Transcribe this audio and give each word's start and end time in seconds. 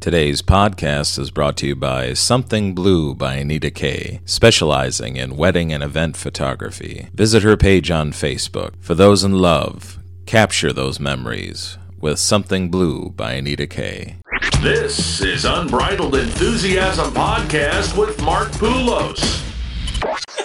Today's 0.00 0.40
podcast 0.40 1.18
is 1.18 1.30
brought 1.30 1.58
to 1.58 1.66
you 1.66 1.76
by 1.76 2.14
Something 2.14 2.74
Blue 2.74 3.14
by 3.14 3.34
Anita 3.34 3.70
Kay, 3.70 4.20
specializing 4.24 5.16
in 5.16 5.36
wedding 5.36 5.74
and 5.74 5.82
event 5.82 6.16
photography. 6.16 7.10
Visit 7.12 7.42
her 7.42 7.58
page 7.58 7.90
on 7.90 8.12
Facebook. 8.12 8.72
For 8.80 8.94
those 8.94 9.22
in 9.22 9.32
love, 9.32 9.98
capture 10.24 10.72
those 10.72 10.98
memories 10.98 11.76
with 12.00 12.18
Something 12.18 12.70
Blue 12.70 13.10
by 13.10 13.32
Anita 13.32 13.66
Kay. 13.66 14.16
This 14.62 15.20
is 15.20 15.44
Unbridled 15.44 16.14
Enthusiasm 16.14 17.12
Podcast 17.12 17.94
with 17.94 18.22
Mark 18.22 18.48
Poulos. 18.52 19.20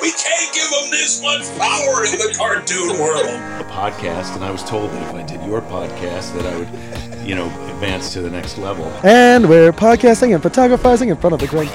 We 0.01 0.11
can't 0.11 0.53
give 0.53 0.69
them 0.69 0.91
this 0.91 1.21
much 1.21 1.43
power 1.57 2.03
in 2.03 2.11
the 2.11 2.35
cartoon 2.37 2.99
world. 2.99 3.25
a 3.61 3.63
podcast, 3.71 4.35
and 4.35 4.43
I 4.43 4.51
was 4.51 4.65
told 4.65 4.91
that 4.91 5.01
if 5.03 5.15
I 5.15 5.23
did 5.23 5.41
your 5.45 5.61
podcast, 5.61 6.33
that 6.35 6.45
I 6.45 6.57
would, 6.57 6.67
you 7.25 7.35
know, 7.35 7.47
advance 7.69 8.13
to 8.13 8.21
the 8.21 8.29
next 8.29 8.57
level. 8.57 8.85
And 9.03 9.49
we're 9.49 9.73
podcasting 9.73 10.33
and 10.35 10.43
photographizing 10.43 11.09
in 11.09 11.17
front 11.17 11.33
of 11.33 11.39
the 11.39 11.47
great. 11.47 11.71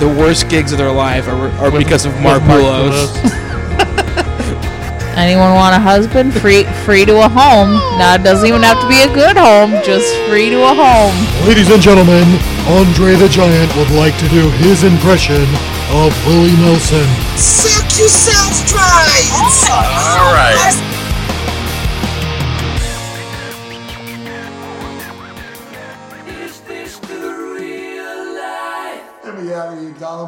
the 0.00 0.08
worst 0.18 0.48
gigs 0.48 0.72
of 0.72 0.78
their 0.78 0.92
life 0.92 1.28
are, 1.28 1.48
are 1.60 1.70
because 1.70 2.06
of 2.06 2.18
Mark 2.20 2.42
Poulos. 2.42 3.12
Anyone 5.16 5.56
want 5.56 5.74
a 5.74 5.80
husband? 5.80 6.34
Free 6.34 6.64
free 6.84 7.06
to 7.06 7.24
a 7.24 7.28
home. 7.28 7.72
Now 7.96 8.16
it 8.16 8.22
doesn't 8.22 8.46
even 8.46 8.62
have 8.62 8.80
to 8.80 8.88
be 8.88 9.00
a 9.00 9.08
good 9.12 9.36
home, 9.36 9.72
just 9.80 10.12
free 10.28 10.50
to 10.50 10.60
a 10.60 10.74
home. 10.76 11.16
Ladies 11.48 11.72
and 11.72 11.80
gentlemen, 11.80 12.28
Andre 12.68 13.16
the 13.16 13.28
Giant 13.28 13.74
would 13.76 13.88
like 13.96 14.12
to 14.20 14.28
do 14.28 14.50
his 14.60 14.84
impression 14.84 15.48
of 15.96 16.12
Willie 16.28 16.52
Nelson. 16.60 17.08
Suck 17.40 17.88
yourself 17.96 18.52
dry. 18.68 19.08
Oh 19.32 19.48
All 19.72 19.85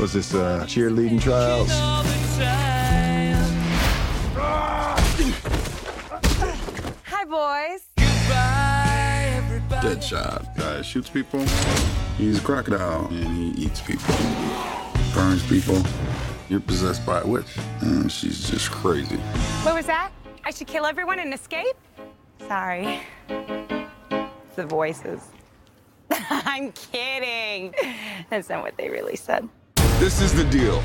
Was 0.00 0.12
this 0.12 0.34
uh, 0.34 0.64
cheerleading 0.66 1.20
trials? 1.20 1.68
Hi, 7.04 7.24
boys. 7.24 7.86
Deadshot. 9.80 10.56
Guy 10.58 10.82
shoots 10.82 11.08
people. 11.08 11.40
He's 12.18 12.38
a 12.38 12.42
crocodile 12.42 13.06
and 13.06 13.54
he 13.54 13.64
eats 13.64 13.80
people. 13.80 14.14
Burns 15.14 15.46
people. 15.48 15.80
You're 16.48 16.60
possessed 16.60 17.06
by 17.06 17.20
a 17.20 17.26
witch. 17.26 17.56
And 17.80 18.10
she's 18.10 18.50
just 18.50 18.72
crazy. 18.72 19.16
What 19.62 19.76
was 19.76 19.86
that? 19.86 20.10
I 20.44 20.50
should 20.50 20.66
kill 20.66 20.86
everyone 20.86 21.20
and 21.20 21.32
escape? 21.32 21.76
Sorry. 22.48 23.00
The 24.56 24.66
voices. 24.66 25.22
I'm 26.10 26.72
kidding. 26.72 27.74
That's 28.28 28.48
not 28.48 28.62
what 28.62 28.76
they 28.76 28.88
really 28.88 29.16
said. 29.16 29.48
This 29.98 30.20
is 30.20 30.34
the 30.34 30.44
deal. 30.44 30.82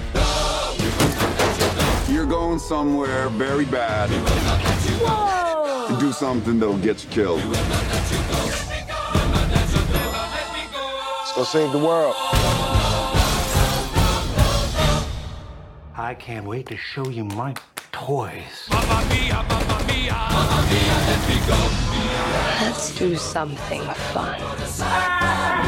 You're 2.14 2.28
going 2.28 2.60
somewhere 2.60 3.28
very 3.30 3.66
bad 3.66 4.10
to 5.90 6.00
do 6.00 6.12
something 6.12 6.60
that'll 6.60 6.78
get 6.78 7.04
you 7.04 7.10
killed. 7.10 7.44
Let's 11.20 11.34
go 11.36 11.44
save 11.44 11.72
the 11.72 11.80
world. 11.80 12.16
I 15.96 16.16
can't 16.18 16.46
wait 16.46 16.68
to 16.68 16.78
show 16.78 17.10
you 17.10 17.26
my 17.26 17.56
toys. 17.92 18.70
Let's 22.62 22.98
do 22.98 23.16
something 23.16 23.82
fun. 23.82 24.40
Ah. 24.82 25.60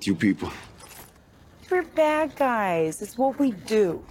With 0.00 0.06
you 0.06 0.14
people? 0.14 0.50
We're 1.70 1.82
bad 1.82 2.34
guys. 2.34 3.02
It's 3.02 3.18
what 3.18 3.38
we 3.38 3.52
do. 3.52 4.02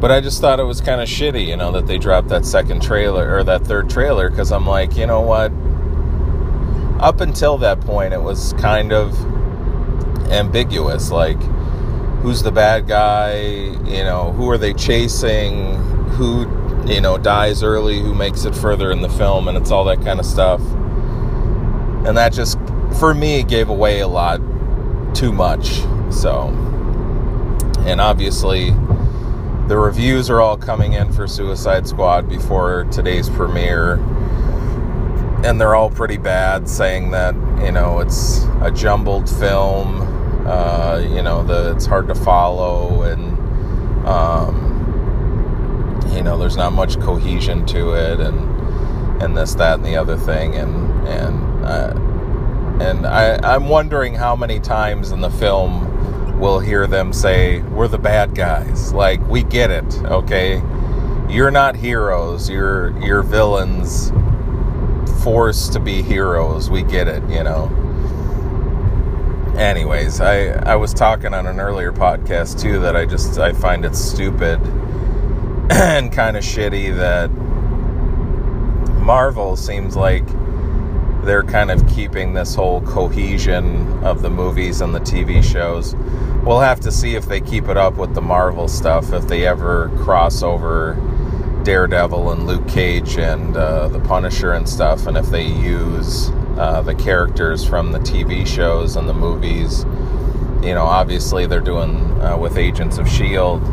But 0.00 0.10
I 0.10 0.20
just 0.22 0.40
thought 0.40 0.60
it 0.60 0.64
was 0.64 0.80
kind 0.80 1.00
of 1.00 1.08
shitty, 1.08 1.46
you 1.46 1.56
know, 1.56 1.72
that 1.72 1.86
they 1.86 1.98
dropped 1.98 2.28
that 2.28 2.46
second 2.46 2.82
trailer 2.82 3.34
or 3.34 3.44
that 3.44 3.66
third 3.66 3.90
trailer 3.90 4.30
because 4.30 4.52
I'm 4.52 4.66
like, 4.66 4.96
you 4.96 5.06
know 5.06 5.20
what? 5.20 5.50
Up 7.02 7.20
until 7.20 7.58
that 7.58 7.80
point, 7.80 8.14
it 8.14 8.22
was 8.22 8.52
kind 8.54 8.92
of 8.92 9.12
ambiguous. 10.30 11.10
Like, 11.10 11.38
who's 12.22 12.42
the 12.42 12.52
bad 12.52 12.86
guy? 12.86 13.40
You 13.40 14.04
know, 14.04 14.32
who 14.32 14.50
are 14.50 14.58
they 14.58 14.72
chasing? 14.74 15.74
Who, 16.10 16.46
you 16.86 17.00
know, 17.00 17.18
dies 17.18 17.62
early? 17.62 18.00
Who 18.00 18.14
makes 18.14 18.44
it 18.44 18.54
further 18.54 18.90
in 18.90 19.00
the 19.00 19.08
film? 19.08 19.48
And 19.48 19.56
it's 19.56 19.70
all 19.70 19.84
that 19.84 20.02
kind 20.02 20.20
of 20.20 20.26
stuff. 20.26 20.60
And 22.06 22.16
that 22.16 22.32
just, 22.32 22.58
for 22.98 23.14
me, 23.14 23.42
gave 23.42 23.68
away 23.68 24.00
a 24.00 24.08
lot 24.08 24.40
too 25.14 25.32
much. 25.32 25.80
So, 26.10 26.48
and 27.80 28.00
obviously, 28.00 28.70
the 29.68 29.78
reviews 29.78 30.28
are 30.28 30.40
all 30.40 30.56
coming 30.56 30.94
in 30.94 31.12
for 31.12 31.26
Suicide 31.26 31.86
Squad 31.86 32.28
before 32.28 32.84
today's 32.90 33.28
premiere. 33.30 33.94
And 35.44 35.60
they're 35.60 35.74
all 35.74 35.90
pretty 35.90 36.18
bad, 36.18 36.68
saying 36.68 37.12
that, 37.12 37.34
you 37.64 37.72
know, 37.72 38.00
it's 38.00 38.44
a 38.60 38.70
jumbled 38.70 39.28
film. 39.28 40.09
Uh, 40.46 41.06
you 41.08 41.22
know, 41.22 41.42
the, 41.42 41.72
it's 41.74 41.86
hard 41.86 42.08
to 42.08 42.14
follow. 42.14 43.02
And, 43.02 43.38
um, 44.06 46.00
you 46.12 46.22
know, 46.22 46.38
there's 46.38 46.56
not 46.56 46.72
much 46.72 46.98
cohesion 47.00 47.66
to 47.66 47.92
it. 47.92 48.20
And, 48.20 49.22
and 49.22 49.36
this, 49.36 49.54
that, 49.54 49.74
and 49.74 49.84
the 49.84 49.96
other 49.96 50.16
thing. 50.16 50.54
And, 50.54 51.08
and, 51.08 51.64
uh, 51.64 51.94
and 52.82 53.06
I, 53.06 53.54
I'm 53.54 53.68
wondering 53.68 54.14
how 54.14 54.34
many 54.34 54.58
times 54.60 55.10
in 55.12 55.20
the 55.20 55.30
film 55.30 56.38
we'll 56.40 56.60
hear 56.60 56.86
them 56.86 57.12
say, 57.12 57.60
We're 57.60 57.88
the 57.88 57.98
bad 57.98 58.34
guys. 58.34 58.92
Like, 58.92 59.24
we 59.28 59.42
get 59.42 59.70
it, 59.70 60.02
okay? 60.04 60.62
You're 61.28 61.50
not 61.50 61.76
heroes, 61.76 62.48
you're 62.50 62.98
you're 63.00 63.22
villains 63.22 64.10
forced 65.22 65.72
to 65.74 65.80
be 65.80 66.02
heroes. 66.02 66.70
We 66.70 66.82
get 66.82 67.06
it, 67.06 67.22
you 67.28 67.44
know. 67.44 67.68
Anyways, 69.60 70.22
I, 70.22 70.52
I 70.52 70.76
was 70.76 70.94
talking 70.94 71.34
on 71.34 71.46
an 71.46 71.60
earlier 71.60 71.92
podcast 71.92 72.58
too 72.62 72.80
that 72.80 72.96
I 72.96 73.04
just 73.04 73.38
I 73.38 73.52
find 73.52 73.84
it 73.84 73.94
stupid 73.94 74.58
and 75.70 76.10
kind 76.10 76.38
of 76.38 76.42
shitty 76.42 76.96
that 76.96 77.30
Marvel 79.02 79.56
seems 79.56 79.96
like 79.96 80.24
they're 81.26 81.42
kind 81.42 81.70
of 81.70 81.86
keeping 81.86 82.32
this 82.32 82.54
whole 82.54 82.80
cohesion 82.80 84.02
of 84.02 84.22
the 84.22 84.30
movies 84.30 84.80
and 84.80 84.94
the 84.94 85.00
TV 85.00 85.44
shows. 85.44 85.94
We'll 86.42 86.60
have 86.60 86.80
to 86.80 86.90
see 86.90 87.14
if 87.14 87.26
they 87.26 87.42
keep 87.42 87.68
it 87.68 87.76
up 87.76 87.98
with 87.98 88.14
the 88.14 88.22
Marvel 88.22 88.66
stuff, 88.66 89.12
if 89.12 89.26
they 89.28 89.46
ever 89.46 89.90
cross 89.98 90.42
over 90.42 90.94
Daredevil 91.64 92.32
and 92.32 92.46
Luke 92.46 92.66
Cage 92.66 93.18
and 93.18 93.54
uh, 93.54 93.88
the 93.88 94.00
Punisher 94.00 94.54
and 94.54 94.66
stuff, 94.66 95.06
and 95.06 95.18
if 95.18 95.26
they 95.26 95.44
use 95.44 96.30
uh, 96.58 96.82
the 96.82 96.94
characters 96.94 97.64
from 97.64 97.92
the 97.92 97.98
TV 97.98 98.46
shows 98.46 98.96
and 98.96 99.08
the 99.08 99.14
movies, 99.14 99.84
you 100.62 100.74
know, 100.74 100.84
obviously 100.84 101.46
they're 101.46 101.60
doing 101.60 102.20
uh, 102.20 102.36
with 102.36 102.56
Agents 102.56 102.98
of 102.98 103.06
S.H.I.E.L.D. 103.06 103.64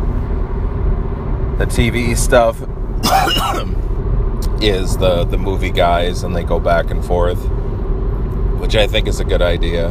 The 1.57 1.65
TV 1.65 2.15
stuff 2.15 2.61
is 4.61 4.97
the, 4.97 5.25
the 5.25 5.37
movie 5.37 5.71
guys, 5.71 6.23
and 6.23 6.35
they 6.35 6.43
go 6.43 6.59
back 6.59 6.91
and 6.91 7.03
forth, 7.03 7.39
which 8.59 8.75
I 8.75 8.87
think 8.87 9.07
is 9.07 9.19
a 9.19 9.25
good 9.25 9.41
idea. 9.41 9.89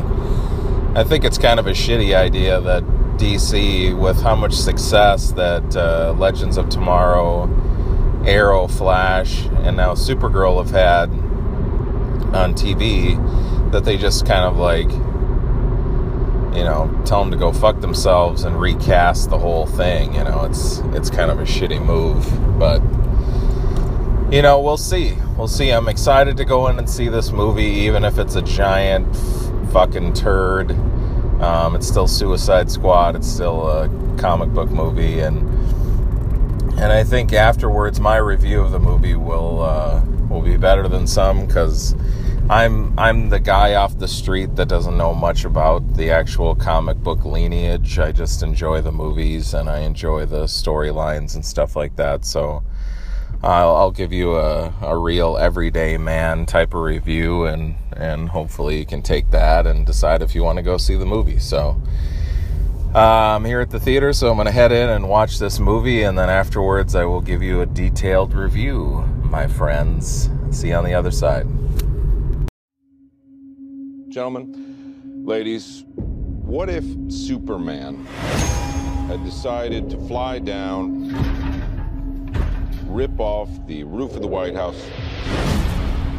I 0.94 1.04
think 1.04 1.24
it's 1.24 1.38
kind 1.38 1.60
of 1.60 1.66
a 1.66 1.72
shitty 1.72 2.14
idea 2.14 2.60
that 2.60 2.82
DC, 3.18 3.98
with 3.98 4.22
how 4.22 4.36
much 4.36 4.54
success 4.54 5.32
that 5.32 5.76
uh, 5.76 6.14
Legends 6.16 6.56
of 6.56 6.68
Tomorrow, 6.68 7.50
Arrow, 8.24 8.66
Flash, 8.66 9.46
and 9.46 9.76
now 9.76 9.94
Supergirl 9.94 10.58
have 10.58 10.70
had 10.70 11.10
on 12.34 12.54
TV, 12.54 13.16
that 13.72 13.84
they 13.84 13.96
just 13.96 14.26
kind 14.26 14.44
of 14.44 14.56
like, 14.56 14.90
you 16.56 16.64
know, 16.64 17.02
tell 17.04 17.20
them 17.20 17.30
to 17.30 17.36
go 17.36 17.52
fuck 17.52 17.80
themselves 17.80 18.44
and 18.44 18.58
recast 18.60 19.30
the 19.30 19.38
whole 19.38 19.66
thing. 19.66 20.14
You 20.14 20.24
know, 20.24 20.44
it's 20.44 20.78
it's 20.94 21.10
kind 21.10 21.30
of 21.30 21.38
a 21.38 21.44
shitty 21.44 21.84
move, 21.84 22.24
but 22.58 22.80
you 24.32 24.42
know, 24.42 24.60
we'll 24.60 24.76
see. 24.76 25.16
We'll 25.36 25.48
see. 25.48 25.70
I'm 25.70 25.88
excited 25.88 26.36
to 26.38 26.44
go 26.44 26.66
in 26.68 26.78
and 26.78 26.88
see 26.88 27.08
this 27.08 27.30
movie, 27.30 27.62
even 27.62 28.04
if 28.04 28.18
it's 28.18 28.34
a 28.34 28.42
giant 28.42 29.08
f- 29.14 29.72
fucking 29.72 30.14
turd. 30.14 30.72
Um, 31.40 31.76
it's 31.76 31.86
still 31.86 32.08
Suicide 32.08 32.70
Squad. 32.70 33.14
It's 33.14 33.28
still 33.28 33.68
a 33.68 33.88
comic 34.18 34.48
book 34.50 34.70
movie, 34.70 35.20
and 35.20 35.38
and 36.78 36.92
I 36.92 37.04
think 37.04 37.32
afterwards, 37.32 38.00
my 38.00 38.16
review 38.16 38.62
of 38.62 38.72
the 38.72 38.78
movie 38.80 39.14
will 39.14 39.62
uh, 39.62 40.02
will 40.28 40.42
be 40.42 40.56
better 40.56 40.88
than 40.88 41.06
some 41.06 41.46
because 41.46 41.94
I'm 42.48 42.96
I'm 42.98 43.28
the 43.28 43.40
guy 43.40 43.74
off 43.74 43.98
the 43.98 44.06
street 44.06 44.54
that 44.56 44.68
doesn't 44.68 44.96
know 44.96 45.14
much 45.14 45.44
about 45.44 45.96
the 45.96 46.10
actual 46.10 46.54
comic 46.54 46.96
book 46.98 47.24
lineage. 47.24 47.98
I 47.98 48.12
just 48.12 48.42
enjoy 48.42 48.82
the 48.82 48.92
movies 48.92 49.52
and 49.52 49.68
I 49.68 49.80
enjoy 49.80 50.26
the 50.26 50.44
storylines 50.44 51.34
and 51.34 51.44
stuff 51.44 51.76
like 51.76 51.96
that. 51.96 52.24
So. 52.24 52.62
I'll, 53.42 53.76
I'll 53.76 53.90
give 53.90 54.12
you 54.14 54.36
a, 54.36 54.72
a 54.80 54.96
real 54.96 55.36
everyday 55.36 55.98
man 55.98 56.46
type 56.46 56.72
of 56.72 56.80
review, 56.80 57.44
and 57.44 57.76
and 57.94 58.30
hopefully 58.30 58.78
you 58.78 58.86
can 58.86 59.02
take 59.02 59.30
that 59.30 59.66
and 59.66 59.86
decide 59.86 60.22
if 60.22 60.34
you 60.34 60.42
want 60.42 60.56
to 60.56 60.62
go 60.62 60.78
see 60.78 60.96
the 60.96 61.04
movie. 61.04 61.38
So 61.38 61.80
uh, 62.94 63.36
I'm 63.36 63.44
here 63.44 63.60
at 63.60 63.70
the 63.70 63.78
theater, 63.78 64.14
so 64.14 64.30
I'm 64.30 64.36
going 64.36 64.46
to 64.46 64.52
head 64.52 64.72
in 64.72 64.88
and 64.88 65.08
watch 65.08 65.38
this 65.38 65.60
movie, 65.60 66.02
and 66.02 66.16
then 66.16 66.30
afterwards 66.30 66.94
I 66.94 67.04
will 67.04 67.20
give 67.20 67.42
you 67.42 67.60
a 67.60 67.66
detailed 67.66 68.32
review, 68.32 69.04
my 69.22 69.46
friends. 69.46 70.30
See 70.50 70.68
you 70.68 70.74
on 70.74 70.84
the 70.84 70.94
other 70.94 71.10
side. 71.10 71.46
Gentlemen, 74.16 75.22
ladies, 75.26 75.84
what 75.94 76.70
if 76.70 76.84
Superman 77.12 78.06
had 79.08 79.22
decided 79.26 79.90
to 79.90 79.98
fly 80.08 80.38
down, 80.38 81.12
rip 82.86 83.20
off 83.20 83.50
the 83.66 83.84
roof 83.84 84.14
of 84.14 84.22
the 84.22 84.26
White 84.26 84.54
House, 84.54 84.82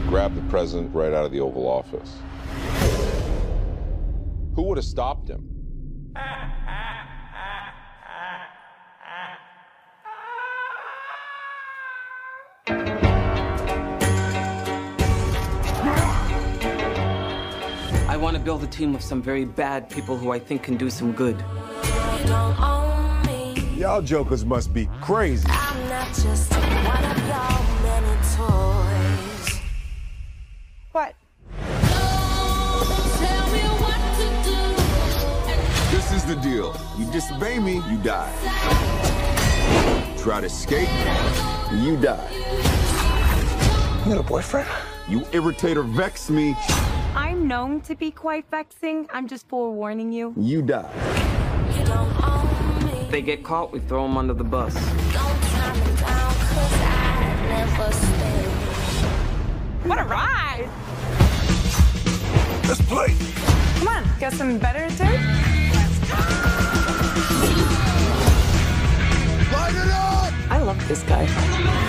grab 0.07 0.35
the 0.35 0.47
president 0.47 0.94
right 0.94 1.11
out 1.11 1.25
of 1.25 1.31
the 1.31 1.39
Oval 1.39 1.67
Office? 1.67 2.13
Who 4.53 4.61
would 4.61 4.77
have 4.77 4.85
stopped 4.85 5.27
him? 5.27 6.13
I 18.17 18.19
want 18.19 18.35
to 18.35 18.41
build 18.41 18.63
a 18.63 18.67
team 18.67 18.95
of 18.95 19.03
some 19.03 19.21
very 19.21 19.45
bad 19.45 19.91
people 19.91 20.17
who 20.17 20.31
I 20.31 20.39
think 20.39 20.63
can 20.63 20.75
do 20.75 20.89
some 20.89 21.11
good. 21.11 21.39
Y'all 23.77 24.01
jokers 24.01 24.43
must 24.43 24.73
be 24.73 24.89
crazy. 25.01 25.47
What? 25.47 26.15
This 35.91 36.11
is 36.11 36.25
the 36.25 36.39
deal. 36.41 36.75
You 36.97 37.05
disobey 37.11 37.59
me, 37.59 37.83
you 37.87 37.99
die. 37.99 38.33
Try 40.17 40.41
to 40.41 40.47
escape, 40.47 40.89
you 41.71 41.97
die. 41.97 42.27
You 43.99 44.15
got 44.15 44.17
a 44.17 44.23
boyfriend? 44.23 44.67
You 45.07 45.23
irritate 45.33 45.77
or 45.77 45.83
vex 45.83 46.31
me, 46.31 46.55
I'm 46.57 46.96
known 47.47 47.79
to 47.81 47.95
be 47.95 48.11
quite 48.11 48.45
vexing. 48.51 49.07
I'm 49.11 49.27
just 49.27 49.47
forewarning 49.47 50.11
you. 50.11 50.33
you 50.38 50.61
die. 50.61 50.91
If 53.01 53.11
they 53.11 53.21
get 53.21 53.44
caught, 53.44 53.71
we 53.71 53.79
throw 53.79 54.03
them 54.03 54.17
under 54.17 54.33
the 54.33 54.44
bus. 54.44 54.75
What 59.85 59.99
a 59.99 60.03
ride! 60.03 60.69
Let's 62.67 62.81
play. 62.81 63.15
Come 63.79 63.88
on, 63.88 64.03
got 64.19 64.33
some 64.33 64.57
better 64.59 64.89
to 64.89 64.97
do? 64.97 65.03
Light 69.53 69.75
it 69.75 69.88
up! 69.88 70.33
I 70.51 70.61
love 70.61 70.88
this 70.89 71.03
guy. 71.03 71.87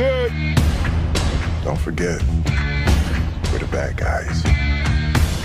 Good. 0.00 0.32
Don't 1.62 1.78
forget, 1.78 2.22
we're 3.52 3.58
the 3.58 3.68
bad 3.70 3.98
guys. 3.98 4.42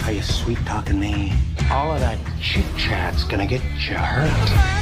Are 0.07 0.13
you 0.13 0.21
sweet 0.21 0.59
talking 0.59 0.97
me? 0.97 1.33
All 1.69 1.91
of 1.91 1.99
that 1.99 2.17
chit 2.39 2.63
chat's 2.77 3.25
gonna 3.25 3.47
get 3.47 3.61
you 3.89 3.95
hurt. 3.95 4.75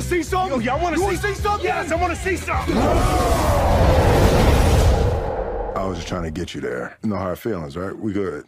Wanna 0.00 0.08
see 0.10 0.22
something? 0.22 0.62
Yo, 0.62 0.72
y'all 0.72 0.82
wanna, 0.82 0.96
see, 0.96 1.16
see 1.16 1.34
something? 1.34 1.66
Yes, 1.66 1.92
I 1.92 1.94
wanna 1.96 2.16
see 2.16 2.36
something. 2.36 2.76
I 5.76 5.84
was 5.84 5.98
just 5.98 6.08
trying 6.08 6.22
to 6.22 6.30
get 6.30 6.54
you 6.54 6.62
there. 6.62 6.96
No 7.02 7.16
hard 7.16 7.38
feelings, 7.38 7.76
right? 7.76 7.94
We 7.94 8.12
good. 8.14 8.44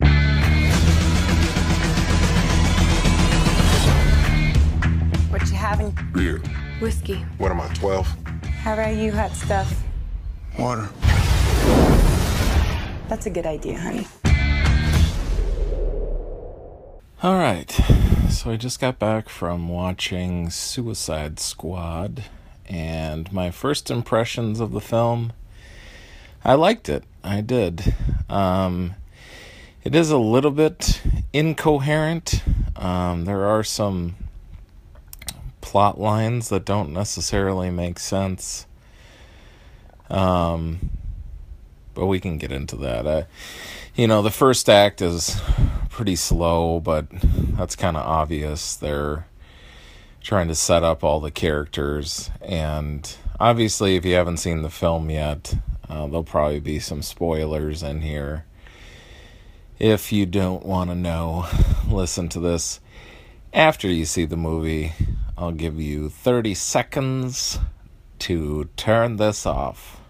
What 5.30 5.50
you 5.50 5.56
having? 5.56 5.96
Beer. 6.14 6.40
Whiskey. 6.80 7.24
What 7.38 7.50
am 7.50 7.60
I, 7.60 7.68
12? 7.74 8.06
How 8.62 8.72
about 8.74 8.96
you, 8.96 9.12
hot 9.12 9.32
stuff? 9.32 9.82
Water. 10.58 10.88
That's 13.08 13.26
a 13.26 13.30
good 13.30 13.46
idea, 13.46 13.78
honey. 13.78 14.06
All 17.22 17.36
right. 17.36 18.01
So 18.32 18.50
I 18.50 18.56
just 18.56 18.80
got 18.80 18.98
back 18.98 19.28
from 19.28 19.68
watching 19.68 20.50
Suicide 20.50 21.38
Squad, 21.38 22.24
and 22.66 23.30
my 23.30 23.50
first 23.50 23.90
impressions 23.90 24.58
of 24.58 24.72
the 24.72 24.80
film, 24.80 25.32
I 26.42 26.54
liked 26.54 26.88
it. 26.88 27.04
I 27.22 27.40
did. 27.42 27.94
Um, 28.28 28.94
it 29.84 29.94
is 29.94 30.10
a 30.10 30.18
little 30.18 30.50
bit 30.50 31.02
incoherent. 31.32 32.42
Um, 32.74 33.26
there 33.26 33.44
are 33.44 33.62
some 33.62 34.16
plot 35.60 36.00
lines 36.00 36.48
that 36.48 36.64
don't 36.64 36.92
necessarily 36.92 37.70
make 37.70 37.98
sense. 37.98 38.66
Um, 40.10 40.90
but 41.94 42.06
we 42.06 42.18
can 42.18 42.38
get 42.38 42.50
into 42.50 42.76
that. 42.76 43.06
I, 43.06 43.26
you 43.94 44.08
know, 44.08 44.22
the 44.22 44.30
first 44.30 44.68
act 44.68 45.02
is 45.02 45.40
pretty 45.92 46.16
slow, 46.16 46.80
but 46.80 47.06
that's 47.10 47.76
kind 47.76 47.96
of 47.96 48.04
obvious. 48.04 48.74
They're 48.74 49.26
trying 50.22 50.48
to 50.48 50.54
set 50.54 50.82
up 50.82 51.04
all 51.04 51.20
the 51.20 51.30
characters, 51.30 52.30
and 52.40 53.14
obviously, 53.38 53.94
if 53.96 54.04
you 54.04 54.14
haven't 54.14 54.38
seen 54.38 54.62
the 54.62 54.70
film 54.70 55.10
yet, 55.10 55.54
uh, 55.88 56.06
there'll 56.06 56.24
probably 56.24 56.60
be 56.60 56.78
some 56.78 57.02
spoilers 57.02 57.82
in 57.82 58.00
here. 58.00 58.46
If 59.78 60.12
you 60.12 60.24
don't 60.24 60.64
want 60.64 60.90
to 60.90 60.96
know, 60.96 61.46
listen 61.88 62.28
to 62.30 62.40
this 62.40 62.80
after 63.52 63.86
you 63.86 64.06
see 64.06 64.24
the 64.24 64.36
movie. 64.36 64.92
I'll 65.36 65.52
give 65.52 65.78
you 65.78 66.08
30 66.08 66.54
seconds 66.54 67.58
to 68.20 68.70
turn 68.76 69.16
this 69.16 69.44
off. 69.44 70.00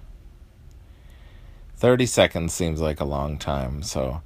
30 1.77 2.07
seconds 2.07 2.53
seems 2.53 2.81
like 2.81 3.01
a 3.01 3.05
long 3.05 3.39
time, 3.39 3.83
so 3.83 4.23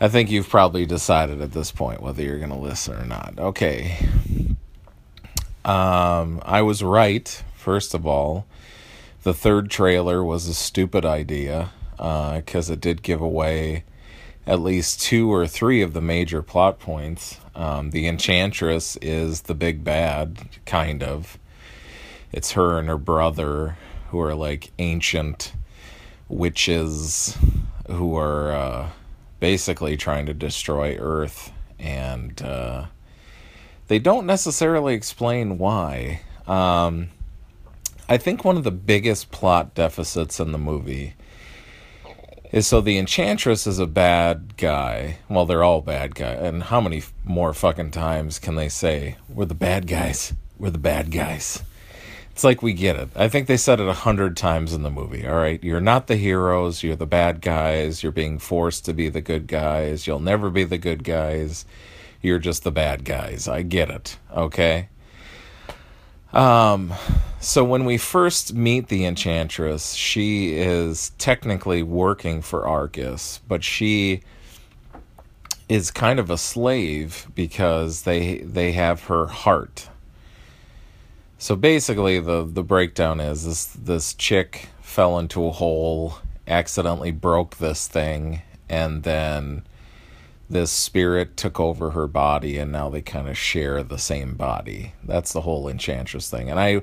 I 0.00 0.08
think 0.08 0.30
you've 0.30 0.48
probably 0.48 0.86
decided 0.86 1.40
at 1.40 1.52
this 1.52 1.70
point 1.70 2.02
whether 2.02 2.22
you're 2.22 2.38
going 2.38 2.50
to 2.50 2.56
listen 2.56 2.94
or 2.96 3.04
not. 3.04 3.34
Okay. 3.38 3.96
Um, 5.64 6.42
I 6.44 6.62
was 6.62 6.82
right, 6.82 7.42
first 7.56 7.94
of 7.94 8.06
all. 8.06 8.46
The 9.22 9.32
third 9.32 9.70
trailer 9.70 10.22
was 10.22 10.46
a 10.48 10.54
stupid 10.54 11.06
idea 11.06 11.70
because 11.96 12.68
it 12.68 12.80
did 12.80 13.02
give 13.02 13.20
away 13.20 13.84
at 14.46 14.60
least 14.60 15.00
two 15.00 15.32
or 15.32 15.46
three 15.46 15.80
of 15.80 15.94
the 15.94 16.02
major 16.02 16.42
plot 16.42 16.78
points. 16.78 17.40
Um, 17.54 17.90
the 17.90 18.06
Enchantress 18.06 18.98
is 19.00 19.42
the 19.42 19.54
big 19.54 19.84
bad, 19.84 20.48
kind 20.66 21.02
of. 21.02 21.38
It's 22.32 22.52
her 22.52 22.78
and 22.78 22.88
her 22.88 22.98
brother 22.98 23.78
who 24.10 24.20
are 24.20 24.34
like 24.34 24.72
ancient 24.78 25.54
witches 26.28 27.38
who 27.88 28.16
are 28.16 28.52
uh, 28.52 28.90
basically 29.44 29.94
trying 29.94 30.24
to 30.24 30.32
destroy 30.32 30.96
Earth. 30.96 31.52
And 31.78 32.40
uh, 32.40 32.86
they 33.88 33.98
don't 33.98 34.24
necessarily 34.24 34.94
explain 34.94 35.58
why. 35.58 36.22
Um, 36.46 37.10
I 38.08 38.16
think 38.16 38.42
one 38.42 38.56
of 38.56 38.64
the 38.64 38.70
biggest 38.70 39.30
plot 39.30 39.74
deficits 39.74 40.40
in 40.40 40.52
the 40.52 40.58
movie 40.58 41.12
is 42.52 42.66
so 42.66 42.80
the 42.80 42.96
enchantress 42.96 43.66
is 43.66 43.78
a 43.78 43.86
bad 43.86 44.56
guy. 44.56 45.18
Well, 45.28 45.44
they're 45.44 45.62
all 45.62 45.82
bad 45.82 46.14
guys. 46.14 46.38
And 46.40 46.62
how 46.62 46.80
many 46.80 47.02
more 47.22 47.52
fucking 47.52 47.90
times 47.90 48.38
can 48.38 48.54
they 48.54 48.70
say 48.70 49.18
we're 49.28 49.44
the 49.44 49.54
bad 49.54 49.86
guys? 49.86 50.32
We're 50.58 50.70
the 50.70 50.78
bad 50.78 51.10
guys. 51.10 51.62
It's 52.34 52.42
like 52.42 52.64
we 52.64 52.72
get 52.72 52.96
it. 52.96 53.10
I 53.14 53.28
think 53.28 53.46
they 53.46 53.56
said 53.56 53.78
it 53.78 53.86
a 53.86 53.92
hundred 53.92 54.36
times 54.36 54.72
in 54.72 54.82
the 54.82 54.90
movie. 54.90 55.24
All 55.24 55.36
right, 55.36 55.62
you're 55.62 55.80
not 55.80 56.08
the 56.08 56.16
heroes. 56.16 56.82
You're 56.82 56.96
the 56.96 57.06
bad 57.06 57.40
guys. 57.40 58.02
You're 58.02 58.10
being 58.10 58.40
forced 58.40 58.84
to 58.86 58.92
be 58.92 59.08
the 59.08 59.20
good 59.20 59.46
guys. 59.46 60.08
You'll 60.08 60.18
never 60.18 60.50
be 60.50 60.64
the 60.64 60.76
good 60.76 61.04
guys. 61.04 61.64
You're 62.20 62.40
just 62.40 62.64
the 62.64 62.72
bad 62.72 63.04
guys. 63.04 63.46
I 63.46 63.62
get 63.62 63.88
it. 63.88 64.18
Okay. 64.36 64.88
Um, 66.32 66.92
so 67.38 67.62
when 67.62 67.84
we 67.84 67.98
first 67.98 68.52
meet 68.52 68.88
the 68.88 69.04
Enchantress, 69.04 69.94
she 69.94 70.54
is 70.54 71.10
technically 71.18 71.84
working 71.84 72.42
for 72.42 72.66
ARGUS, 72.66 73.42
but 73.46 73.62
she 73.62 74.22
is 75.68 75.92
kind 75.92 76.18
of 76.18 76.30
a 76.30 76.36
slave 76.36 77.28
because 77.36 78.02
they 78.02 78.38
they 78.38 78.72
have 78.72 79.04
her 79.04 79.26
heart. 79.28 79.88
So 81.44 81.56
basically 81.56 82.20
the 82.20 82.48
the 82.50 82.62
breakdown 82.62 83.20
is 83.20 83.44
this 83.44 83.66
this 83.66 84.14
chick 84.14 84.70
fell 84.80 85.18
into 85.18 85.44
a 85.44 85.50
hole, 85.50 86.14
accidentally 86.48 87.10
broke 87.10 87.58
this 87.58 87.86
thing, 87.86 88.40
and 88.66 89.02
then 89.02 89.64
this 90.48 90.70
spirit 90.70 91.36
took 91.36 91.60
over 91.60 91.90
her 91.90 92.06
body 92.06 92.56
and 92.56 92.72
now 92.72 92.88
they 92.88 93.02
kind 93.02 93.28
of 93.28 93.36
share 93.36 93.82
the 93.82 93.98
same 93.98 94.36
body. 94.36 94.94
That's 95.04 95.34
the 95.34 95.42
whole 95.42 95.68
enchantress 95.68 96.30
thing. 96.30 96.48
And 96.48 96.58
I 96.58 96.80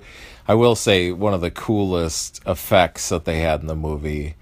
I 0.48 0.54
will 0.54 0.76
say 0.76 1.12
one 1.12 1.34
of 1.34 1.42
the 1.42 1.50
coolest 1.50 2.40
effects 2.46 3.10
that 3.10 3.26
they 3.26 3.40
had 3.40 3.62
in 3.62 3.66
the 3.66 3.76
movie 3.76 4.36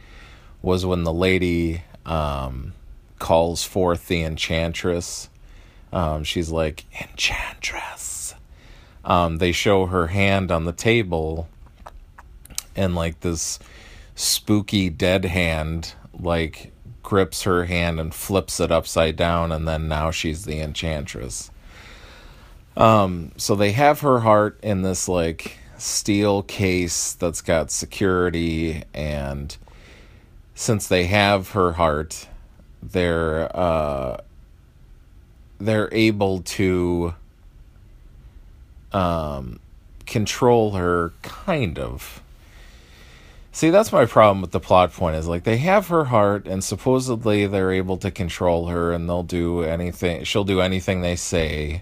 was 0.62 0.86
when 0.86 1.06
the 1.06 1.14
lady 1.14 1.84
um, 2.06 2.74
calls 3.20 3.64
forth 3.64 4.10
the 4.10 4.24
enchantress. 4.24 5.30
Um, 5.94 6.26
she's 6.26 6.50
like, 6.50 6.84
Enchantress. 7.00 8.19
Um, 9.06 9.38
they 9.38 9.52
show 9.52 9.86
her 9.88 10.08
hand 10.08 10.52
on 10.52 10.66
the 10.66 10.74
table 10.74 11.48
and 12.76 12.96
like 12.96 13.22
this 13.22 13.60
spooky 14.16 14.90
dead 14.90 15.26
hand 15.26 15.94
like 16.20 16.72
grips 17.02 17.44
her 17.44 17.66
hand 17.66 18.00
and 18.00 18.14
flips 18.14 18.60
it 18.60 18.72
upside 18.72 19.16
down, 19.16 19.52
and 19.52 19.68
then 19.68 19.88
now 19.88 20.12
she's 20.12 20.46
the 20.46 20.60
enchantress. 20.60 21.50
Um, 22.78 23.32
so 23.36 23.56
they 23.56 23.72
have 23.72 24.02
her 24.02 24.20
heart 24.20 24.60
in 24.62 24.84
this 24.84 25.08
like 25.08 25.58
steel 25.78 26.44
case 26.44 27.14
that's 27.14 27.42
got 27.42 27.72
security, 27.72 28.84
and 28.94 29.58
since 30.54 30.88
they 30.88 31.06
have 31.06 31.52
her 31.52 31.74
heart, 31.74 32.28
they're 32.84 33.56
uh, 33.58 34.18
they're 35.58 35.90
able 35.92 36.42
to 36.42 37.16
um, 38.92 39.60
control 40.06 40.72
her, 40.72 41.14
kind 41.22 41.78
of. 41.80 42.22
See, 43.52 43.72
that's 43.72 43.92
my 43.92 44.06
problem 44.06 44.42
with 44.42 44.52
the 44.52 44.60
plot 44.60 44.94
point 44.94 45.16
is 45.16 45.28
like 45.28 45.44
they 45.44 45.58
have 45.58 45.88
her 45.88 46.06
heart 46.06 46.48
and 46.48 46.64
supposedly 46.64 47.46
they're 47.46 47.72
able 47.72 47.98
to 47.98 48.12
control 48.12 48.68
her 48.68 48.94
and 48.94 49.10
they'll 49.10 49.24
do 49.24 49.64
anything 49.64 50.24
she'll 50.24 50.44
do 50.44 50.62
anything 50.62 51.02
they 51.02 51.16
say. 51.16 51.82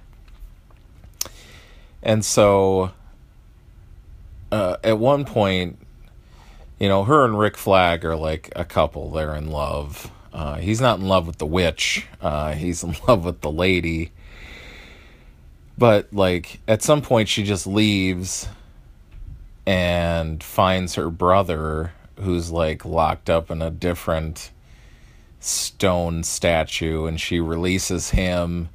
And 2.02 2.24
so 2.24 2.94
uh, 4.52 4.78
at 4.84 4.98
one 4.98 5.26
point, 5.26 5.78
you 6.80 6.88
know, 6.88 7.04
her 7.04 7.26
and 7.26 7.38
Rick 7.38 7.58
Flag 7.58 8.06
are 8.06 8.16
like 8.16 8.52
a 8.56 8.66
couple. 8.66 9.12
They're 9.12 9.36
in 9.36 9.52
love. 9.52 10.12
Uh, 10.32 10.56
he's 10.56 10.80
not 10.80 11.00
in 11.00 11.08
love 11.08 11.28
with 11.28 11.38
the 11.38 11.46
witch. 11.46 12.08
Uh, 12.22 12.54
he's 12.54 12.84
in 12.84 12.96
love 13.08 13.26
with 13.26 13.42
the 13.42 13.52
lady. 13.52 14.12
But 15.78 16.12
like 16.12 16.60
at 16.68 16.82
some 16.82 17.02
point 17.02 17.30
she 17.30 17.44
just 17.44 17.68
leaves 17.68 18.48
and 19.66 20.44
finds 20.44 20.96
her 20.96 21.10
brother 21.10 21.92
who's 22.20 22.50
like 22.52 22.84
locked 22.84 23.30
up 23.30 23.52
in 23.52 23.62
a 23.62 23.70
different 23.70 24.52
stone 25.40 26.24
statue 26.24 27.06
and 27.06 27.22
she 27.22 27.40
releases 27.40 28.10
him 28.12 28.70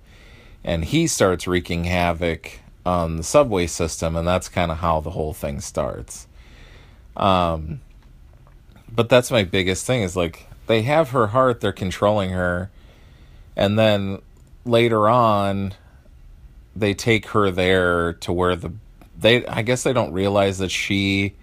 and 0.62 0.84
he 0.84 1.08
starts 1.08 1.48
wreaking 1.48 1.84
havoc 1.84 2.60
on 2.86 3.16
the 3.16 3.22
subway 3.22 3.66
system 3.66 4.14
and 4.14 4.28
that's 4.28 4.48
kind 4.48 4.70
of 4.70 4.78
how 4.78 5.00
the 5.00 5.10
whole 5.10 5.32
thing 5.32 5.60
starts. 5.60 6.28
Um 7.16 7.80
but 8.94 9.08
that's 9.08 9.30
my 9.30 9.42
biggest 9.42 9.86
thing 9.86 10.02
is 10.02 10.14
like 10.14 10.46
they 10.66 10.82
have 10.82 11.10
her 11.10 11.28
heart 11.28 11.60
they're 11.60 11.72
controlling 11.72 12.30
her 12.30 12.70
and 13.56 13.78
then 13.78 14.20
later 14.64 15.08
on 15.08 15.74
they 16.74 16.94
take 16.94 17.26
her 17.28 17.50
there 17.50 18.14
to 18.14 18.32
where 18.32 18.56
the 18.56 18.72
they 19.18 19.46
I 19.46 19.62
guess 19.62 19.82
they 19.82 19.92
don't 19.92 20.12
realize 20.12 20.58
that 20.58 20.70
she 20.70 21.34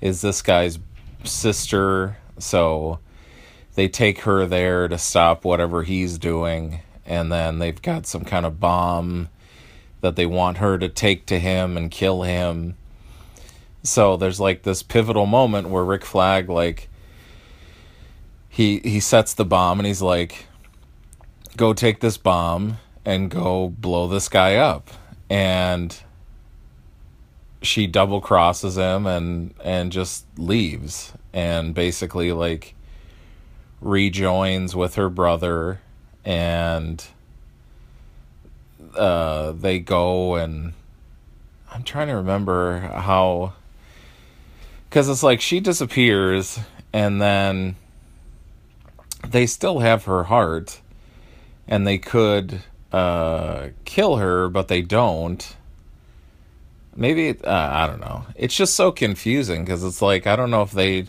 is 0.00 0.20
this 0.20 0.42
guy's 0.42 0.78
sister, 1.24 2.18
so 2.38 2.98
they 3.74 3.88
take 3.88 4.20
her 4.20 4.46
there 4.46 4.88
to 4.88 4.98
stop 4.98 5.44
whatever 5.44 5.82
he's 5.82 6.18
doing. 6.18 6.80
And 7.06 7.30
then 7.30 7.58
they've 7.58 7.80
got 7.80 8.06
some 8.06 8.24
kind 8.24 8.46
of 8.46 8.60
bomb 8.60 9.28
that 10.00 10.16
they 10.16 10.26
want 10.26 10.58
her 10.58 10.78
to 10.78 10.88
take 10.88 11.26
to 11.26 11.38
him 11.38 11.76
and 11.76 11.90
kill 11.90 12.22
him. 12.22 12.76
So 13.82 14.16
there's 14.16 14.40
like 14.40 14.62
this 14.62 14.82
pivotal 14.82 15.26
moment 15.26 15.68
where 15.68 15.84
Rick 15.84 16.04
Flag 16.04 16.48
like 16.48 16.88
he 18.48 18.80
he 18.80 19.00
sets 19.00 19.34
the 19.34 19.44
bomb 19.44 19.78
and 19.78 19.86
he's 19.86 20.02
like 20.02 20.46
go 21.56 21.72
take 21.72 22.00
this 22.00 22.16
bomb 22.16 22.78
and 23.04 23.30
go 23.30 23.68
blow 23.68 24.08
this 24.08 24.28
guy 24.28 24.56
up. 24.56 24.90
And 25.28 25.96
she 27.64 27.86
double 27.86 28.20
crosses 28.20 28.76
him 28.76 29.06
and 29.06 29.54
and 29.64 29.90
just 29.90 30.26
leaves 30.38 31.12
and 31.32 31.74
basically 31.74 32.30
like 32.30 32.74
rejoins 33.80 34.76
with 34.76 34.94
her 34.96 35.08
brother 35.08 35.80
and 36.24 37.06
uh 38.96 39.52
they 39.52 39.78
go 39.78 40.36
and 40.36 40.72
I'm 41.72 41.82
trying 41.82 42.08
to 42.08 42.16
remember 42.16 42.80
how 42.80 43.54
cuz 44.90 45.08
it's 45.08 45.22
like 45.22 45.40
she 45.40 45.60
disappears 45.60 46.60
and 46.92 47.20
then 47.20 47.76
they 49.26 49.46
still 49.46 49.80
have 49.80 50.04
her 50.04 50.24
heart 50.24 50.80
and 51.66 51.86
they 51.86 51.98
could 51.98 52.62
uh 52.94 53.70
kill 53.84 54.16
her 54.16 54.48
but 54.48 54.68
they 54.68 54.82
don't 54.82 55.56
maybe 56.96 57.30
uh, 57.42 57.68
I 57.72 57.86
don't 57.86 58.00
know. 58.00 58.26
It's 58.36 58.54
just 58.54 58.74
so 58.74 58.92
confusing 58.92 59.64
because 59.64 59.84
it's 59.84 60.02
like 60.02 60.26
I 60.26 60.36
don't 60.36 60.50
know 60.50 60.62
if 60.62 60.72
they. 60.72 61.06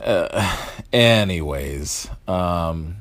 Uh, 0.00 0.56
anyways, 0.92 2.08
um, 2.26 2.96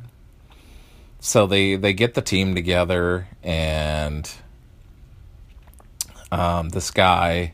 so 1.19 1.47
they 1.47 1.75
they 1.75 1.93
get 1.93 2.13
the 2.13 2.21
team 2.21 2.55
together 2.55 3.27
and 3.43 4.29
um, 6.31 6.69
this 6.69 6.91
guy 6.91 7.53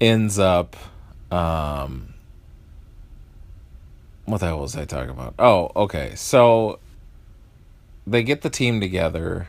ends 0.00 0.38
up. 0.38 0.76
Um, 1.30 2.14
what 4.26 4.38
the 4.38 4.46
hell 4.46 4.60
was 4.60 4.76
I 4.76 4.84
talking 4.84 5.10
about? 5.10 5.34
Oh, 5.38 5.72
okay. 5.74 6.14
So 6.14 6.78
they 8.06 8.22
get 8.22 8.42
the 8.42 8.50
team 8.50 8.80
together. 8.80 9.48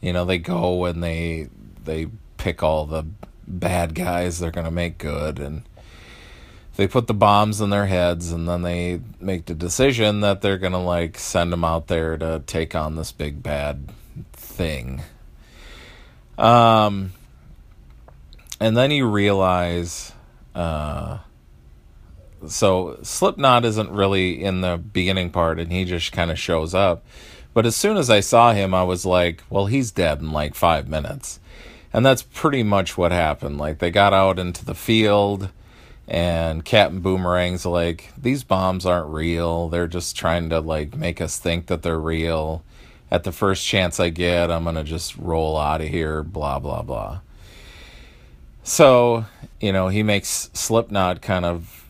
You 0.00 0.12
know, 0.12 0.24
they 0.24 0.38
go 0.38 0.84
and 0.84 1.02
they 1.02 1.48
they 1.84 2.08
pick 2.36 2.62
all 2.62 2.86
the 2.86 3.04
bad 3.46 3.94
guys 3.94 4.38
they're 4.38 4.50
going 4.50 4.64
to 4.64 4.70
make 4.70 4.98
good 4.98 5.38
and 5.38 5.62
they 6.76 6.88
put 6.88 7.06
the 7.06 7.14
bombs 7.14 7.60
in 7.60 7.70
their 7.70 7.86
heads 7.86 8.32
and 8.32 8.48
then 8.48 8.62
they 8.62 9.00
make 9.20 9.46
the 9.46 9.54
decision 9.54 10.20
that 10.20 10.40
they're 10.40 10.58
going 10.58 10.72
to 10.72 10.78
like 10.78 11.18
send 11.18 11.52
them 11.52 11.64
out 11.64 11.86
there 11.86 12.18
to 12.18 12.42
take 12.46 12.74
on 12.74 12.96
this 12.96 13.12
big 13.12 13.42
bad 13.42 13.90
thing. 14.32 15.02
Um 16.36 17.12
and 18.60 18.76
then 18.76 18.90
you 18.90 19.08
realize 19.08 20.12
uh 20.54 21.18
so 22.48 22.98
Slipknot 23.02 23.64
isn't 23.64 23.90
really 23.90 24.42
in 24.42 24.60
the 24.60 24.76
beginning 24.76 25.30
part 25.30 25.58
and 25.58 25.72
he 25.72 25.84
just 25.84 26.12
kind 26.12 26.30
of 26.30 26.38
shows 26.38 26.74
up. 26.74 27.04
But 27.52 27.66
as 27.66 27.76
soon 27.76 27.96
as 27.96 28.10
I 28.10 28.20
saw 28.20 28.52
him 28.52 28.74
I 28.74 28.82
was 28.82 29.04
like, 29.06 29.42
well 29.50 29.66
he's 29.66 29.90
dead 29.90 30.20
in 30.20 30.32
like 30.32 30.54
5 30.54 30.88
minutes. 30.88 31.40
And 31.92 32.04
that's 32.04 32.22
pretty 32.22 32.62
much 32.62 32.98
what 32.98 33.12
happened. 33.12 33.58
Like 33.58 33.78
they 33.78 33.90
got 33.90 34.12
out 34.12 34.38
into 34.38 34.64
the 34.64 34.74
field 34.74 35.50
and 36.06 36.64
Captain 36.64 37.00
Boomerang's 37.00 37.64
like, 37.64 38.12
these 38.18 38.44
bombs 38.44 38.84
aren't 38.84 39.08
real. 39.08 39.68
They're 39.68 39.86
just 39.86 40.16
trying 40.16 40.50
to 40.50 40.60
like 40.60 40.96
make 40.96 41.20
us 41.20 41.38
think 41.38 41.66
that 41.66 41.82
they're 41.82 41.98
real. 41.98 42.64
At 43.10 43.24
the 43.24 43.32
first 43.32 43.64
chance 43.66 44.00
I 44.00 44.08
get, 44.08 44.50
I'm 44.50 44.64
gonna 44.64 44.82
just 44.82 45.16
roll 45.16 45.56
out 45.56 45.80
of 45.80 45.88
here, 45.88 46.22
blah 46.22 46.58
blah 46.58 46.82
blah. 46.82 47.20
So, 48.64 49.26
you 49.60 49.72
know, 49.72 49.88
he 49.88 50.02
makes 50.02 50.50
Slipknot 50.54 51.20
kind 51.20 51.44
of, 51.44 51.83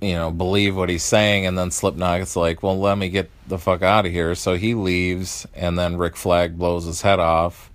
you 0.00 0.14
know, 0.14 0.30
believe 0.30 0.76
what 0.76 0.88
he's 0.88 1.02
saying, 1.02 1.46
and 1.46 1.58
then 1.58 1.70
Slipknot's 1.70 2.36
like, 2.36 2.62
well, 2.62 2.78
let 2.78 2.98
me 2.98 3.08
get 3.08 3.30
the 3.48 3.58
fuck 3.58 3.82
out 3.82 4.06
of 4.06 4.12
here. 4.12 4.34
So 4.34 4.56
he 4.56 4.74
leaves, 4.74 5.46
and 5.54 5.78
then 5.78 5.96
Rick 5.96 6.16
Flag 6.16 6.56
blows 6.56 6.84
his 6.84 7.02
head 7.02 7.18
off, 7.18 7.70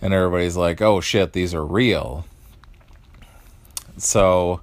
and 0.00 0.14
everybody's 0.14 0.56
like, 0.56 0.80
oh 0.80 1.00
shit, 1.00 1.32
these 1.32 1.54
are 1.54 1.64
real. 1.64 2.24
So, 3.98 4.62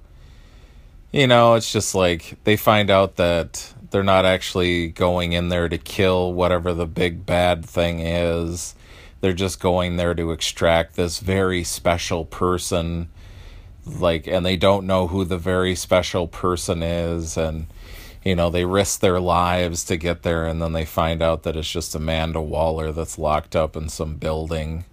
you 1.12 1.26
know, 1.26 1.54
it's 1.54 1.72
just 1.72 1.94
like 1.94 2.36
they 2.44 2.56
find 2.56 2.90
out 2.90 3.16
that 3.16 3.72
they're 3.90 4.02
not 4.02 4.24
actually 4.24 4.88
going 4.88 5.32
in 5.32 5.48
there 5.48 5.68
to 5.68 5.78
kill 5.78 6.32
whatever 6.32 6.74
the 6.74 6.86
big 6.86 7.26
bad 7.26 7.64
thing 7.64 8.00
is. 8.00 8.74
They're 9.20 9.32
just 9.32 9.60
going 9.60 9.96
there 9.96 10.14
to 10.14 10.32
extract 10.32 10.96
this 10.96 11.20
very 11.20 11.62
special 11.62 12.24
person 12.24 13.08
like 13.98 14.26
and 14.26 14.44
they 14.44 14.56
don't 14.56 14.86
know 14.86 15.06
who 15.06 15.24
the 15.24 15.38
very 15.38 15.74
special 15.74 16.26
person 16.26 16.82
is 16.82 17.36
and 17.36 17.66
you 18.24 18.34
know, 18.34 18.50
they 18.50 18.64
risk 18.64 19.00
their 19.00 19.18
lives 19.18 19.84
to 19.84 19.96
get 19.96 20.22
there 20.22 20.46
and 20.46 20.60
then 20.60 20.72
they 20.72 20.84
find 20.84 21.22
out 21.22 21.42
that 21.44 21.56
it's 21.56 21.70
just 21.70 21.94
Amanda 21.94 22.40
Waller 22.40 22.92
that's 22.92 23.18
locked 23.18 23.56
up 23.56 23.76
in 23.76 23.88
some 23.88 24.16
building. 24.16 24.84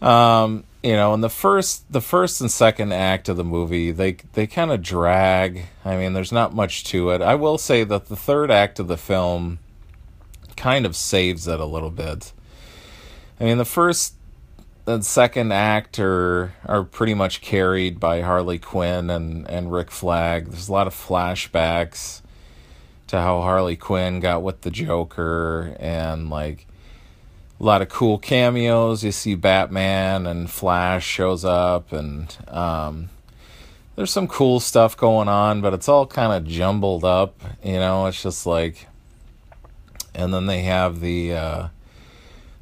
Um, 0.00 0.64
you 0.82 0.92
know, 0.92 1.14
in 1.14 1.20
the 1.20 1.30
first 1.30 1.90
the 1.90 2.00
first 2.00 2.40
and 2.40 2.50
second 2.50 2.92
act 2.92 3.28
of 3.28 3.36
the 3.36 3.44
movie, 3.44 3.90
they 3.90 4.18
they 4.34 4.46
kind 4.46 4.70
of 4.70 4.82
drag. 4.82 5.66
I 5.84 5.96
mean, 5.96 6.12
there's 6.12 6.32
not 6.32 6.54
much 6.54 6.84
to 6.84 7.10
it. 7.10 7.22
I 7.22 7.34
will 7.34 7.58
say 7.58 7.82
that 7.82 8.06
the 8.06 8.14
third 8.14 8.50
act 8.50 8.78
of 8.78 8.86
the 8.86 8.96
film 8.96 9.58
kind 10.56 10.86
of 10.86 10.94
saves 10.94 11.48
it 11.48 11.58
a 11.58 11.64
little 11.64 11.90
bit. 11.90 12.32
I 13.40 13.44
mean, 13.44 13.58
the 13.58 13.64
first 13.64 14.14
and 14.86 15.04
second 15.04 15.52
act 15.52 15.98
are 15.98 16.54
are 16.64 16.84
pretty 16.84 17.14
much 17.14 17.40
carried 17.40 17.98
by 17.98 18.20
Harley 18.20 18.58
Quinn 18.58 19.10
and 19.10 19.48
and 19.50 19.72
Rick 19.72 19.90
Flag. 19.90 20.48
There's 20.48 20.68
a 20.68 20.72
lot 20.72 20.86
of 20.86 20.94
flashbacks 20.94 22.22
to 23.08 23.20
how 23.20 23.40
Harley 23.40 23.76
Quinn 23.76 24.20
got 24.20 24.42
with 24.42 24.62
the 24.62 24.70
Joker 24.70 25.76
and 25.78 26.30
like 26.30 26.66
a 27.58 27.64
lot 27.64 27.82
of 27.82 27.88
cool 27.88 28.18
cameos. 28.18 29.02
You 29.02 29.12
see 29.12 29.34
Batman 29.34 30.26
and 30.26 30.50
Flash 30.50 31.06
shows 31.06 31.44
up, 31.44 31.92
and 31.92 32.36
um, 32.48 33.08
there's 33.96 34.10
some 34.10 34.28
cool 34.28 34.60
stuff 34.60 34.96
going 34.96 35.28
on, 35.28 35.60
but 35.60 35.72
it's 35.72 35.88
all 35.88 36.06
kind 36.06 36.32
of 36.32 36.50
jumbled 36.50 37.04
up. 37.04 37.40
You 37.64 37.74
know, 37.74 38.06
it's 38.06 38.22
just 38.22 38.46
like, 38.46 38.86
and 40.14 40.34
then 40.34 40.46
they 40.46 40.62
have 40.62 41.00
the 41.00 41.32
uh, 41.34 41.68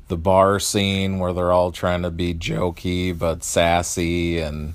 the 0.08 0.16
bar 0.16 0.58
scene 0.58 1.18
where 1.18 1.32
they're 1.32 1.52
all 1.52 1.72
trying 1.72 2.02
to 2.02 2.10
be 2.10 2.34
jokey 2.34 3.16
but 3.16 3.42
sassy, 3.44 4.38
and 4.38 4.74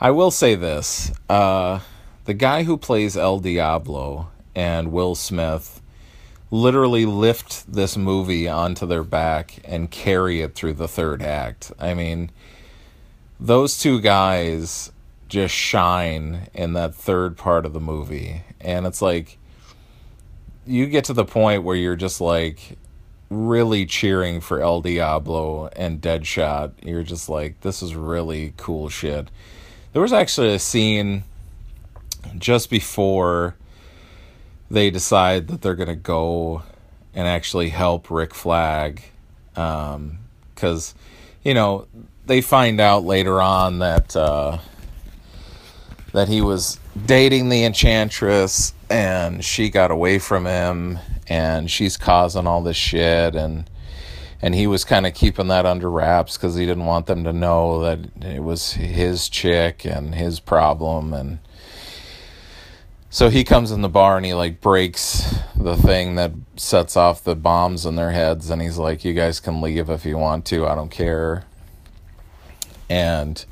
I 0.00 0.10
will 0.10 0.30
say 0.30 0.54
this: 0.54 1.12
uh, 1.28 1.80
the 2.24 2.34
guy 2.34 2.62
who 2.62 2.76
plays 2.76 3.16
El 3.16 3.38
Diablo 3.38 4.28
and 4.54 4.92
Will 4.92 5.14
Smith 5.14 5.80
literally 6.50 7.06
lift 7.06 7.72
this 7.72 7.96
movie 7.96 8.48
onto 8.48 8.86
their 8.86 9.04
back 9.04 9.60
and 9.64 9.90
carry 9.90 10.40
it 10.40 10.54
through 10.54 10.74
the 10.74 10.88
third 10.88 11.22
act. 11.22 11.72
I 11.78 11.94
mean, 11.94 12.30
those 13.38 13.78
two 13.78 14.00
guys 14.00 14.90
just 15.28 15.54
shine 15.54 16.48
in 16.52 16.72
that 16.72 16.94
third 16.94 17.36
part 17.36 17.64
of 17.64 17.72
the 17.72 17.80
movie. 17.80 18.42
And 18.60 18.84
it's 18.84 19.00
like, 19.00 19.38
you 20.66 20.86
get 20.86 21.04
to 21.04 21.12
the 21.12 21.24
point 21.24 21.62
where 21.62 21.76
you're 21.76 21.96
just 21.96 22.20
like 22.20 22.76
really 23.30 23.86
cheering 23.86 24.40
for 24.40 24.60
El 24.60 24.82
Diablo 24.82 25.68
and 25.76 26.00
Deadshot. 26.00 26.72
You're 26.82 27.04
just 27.04 27.28
like, 27.28 27.60
this 27.60 27.80
is 27.80 27.94
really 27.94 28.52
cool 28.56 28.88
shit. 28.88 29.28
There 29.92 30.02
was 30.02 30.12
actually 30.12 30.52
a 30.52 30.58
scene 30.58 31.22
just 32.36 32.68
before 32.68 33.54
they 34.70 34.90
decide 34.90 35.48
that 35.48 35.62
they're 35.62 35.74
going 35.74 35.88
to 35.88 35.94
go 35.96 36.62
and 37.14 37.26
actually 37.26 37.70
help 37.70 38.10
Rick 38.10 38.34
Flag. 38.34 39.02
Because, 39.52 40.94
um, 40.94 40.98
you 41.42 41.54
know, 41.54 41.86
they 42.26 42.40
find 42.40 42.80
out 42.80 43.04
later 43.04 43.40
on 43.40 43.80
that 43.80 44.14
uh, 44.14 44.58
that 46.12 46.28
he 46.28 46.40
was 46.40 46.78
dating 47.06 47.48
the 47.48 47.64
Enchantress 47.64 48.74
and 48.90 49.44
she 49.44 49.70
got 49.70 49.92
away 49.92 50.18
from 50.18 50.44
him 50.44 50.98
and 51.28 51.70
she's 51.70 51.96
causing 51.96 52.46
all 52.46 52.62
this 52.62 52.76
shit 52.76 53.34
and 53.36 53.70
and 54.42 54.54
he 54.54 54.66
was 54.66 54.84
kind 54.84 55.06
of 55.06 55.14
keeping 55.14 55.48
that 55.48 55.66
under 55.66 55.90
wraps 55.90 56.36
because 56.36 56.56
he 56.56 56.66
didn't 56.66 56.86
want 56.86 57.06
them 57.06 57.24
to 57.24 57.32
know 57.32 57.80
that 57.82 58.00
it 58.22 58.42
was 58.42 58.72
his 58.72 59.28
chick 59.28 59.84
and 59.84 60.14
his 60.14 60.40
problem 60.40 61.14
and 61.14 61.38
so 63.12 63.28
he 63.28 63.44
comes 63.44 63.70
in 63.70 63.82
the 63.82 63.88
bar 63.88 64.16
and 64.16 64.26
he 64.26 64.34
like 64.34 64.60
breaks 64.60 65.34
the 65.56 65.76
thing 65.76 66.16
that 66.16 66.32
sets 66.56 66.96
off 66.96 67.22
the 67.22 67.36
bombs 67.36 67.86
in 67.86 67.96
their 67.96 68.10
heads 68.10 68.50
and 68.50 68.60
he's 68.60 68.78
like 68.78 69.04
you 69.04 69.14
guys 69.14 69.40
can 69.40 69.60
leave 69.60 69.88
if 69.88 70.04
you 70.04 70.18
want 70.18 70.44
to 70.46 70.66
i 70.66 70.74
don't 70.74 70.90
care. 70.90 71.44
And 72.88 73.44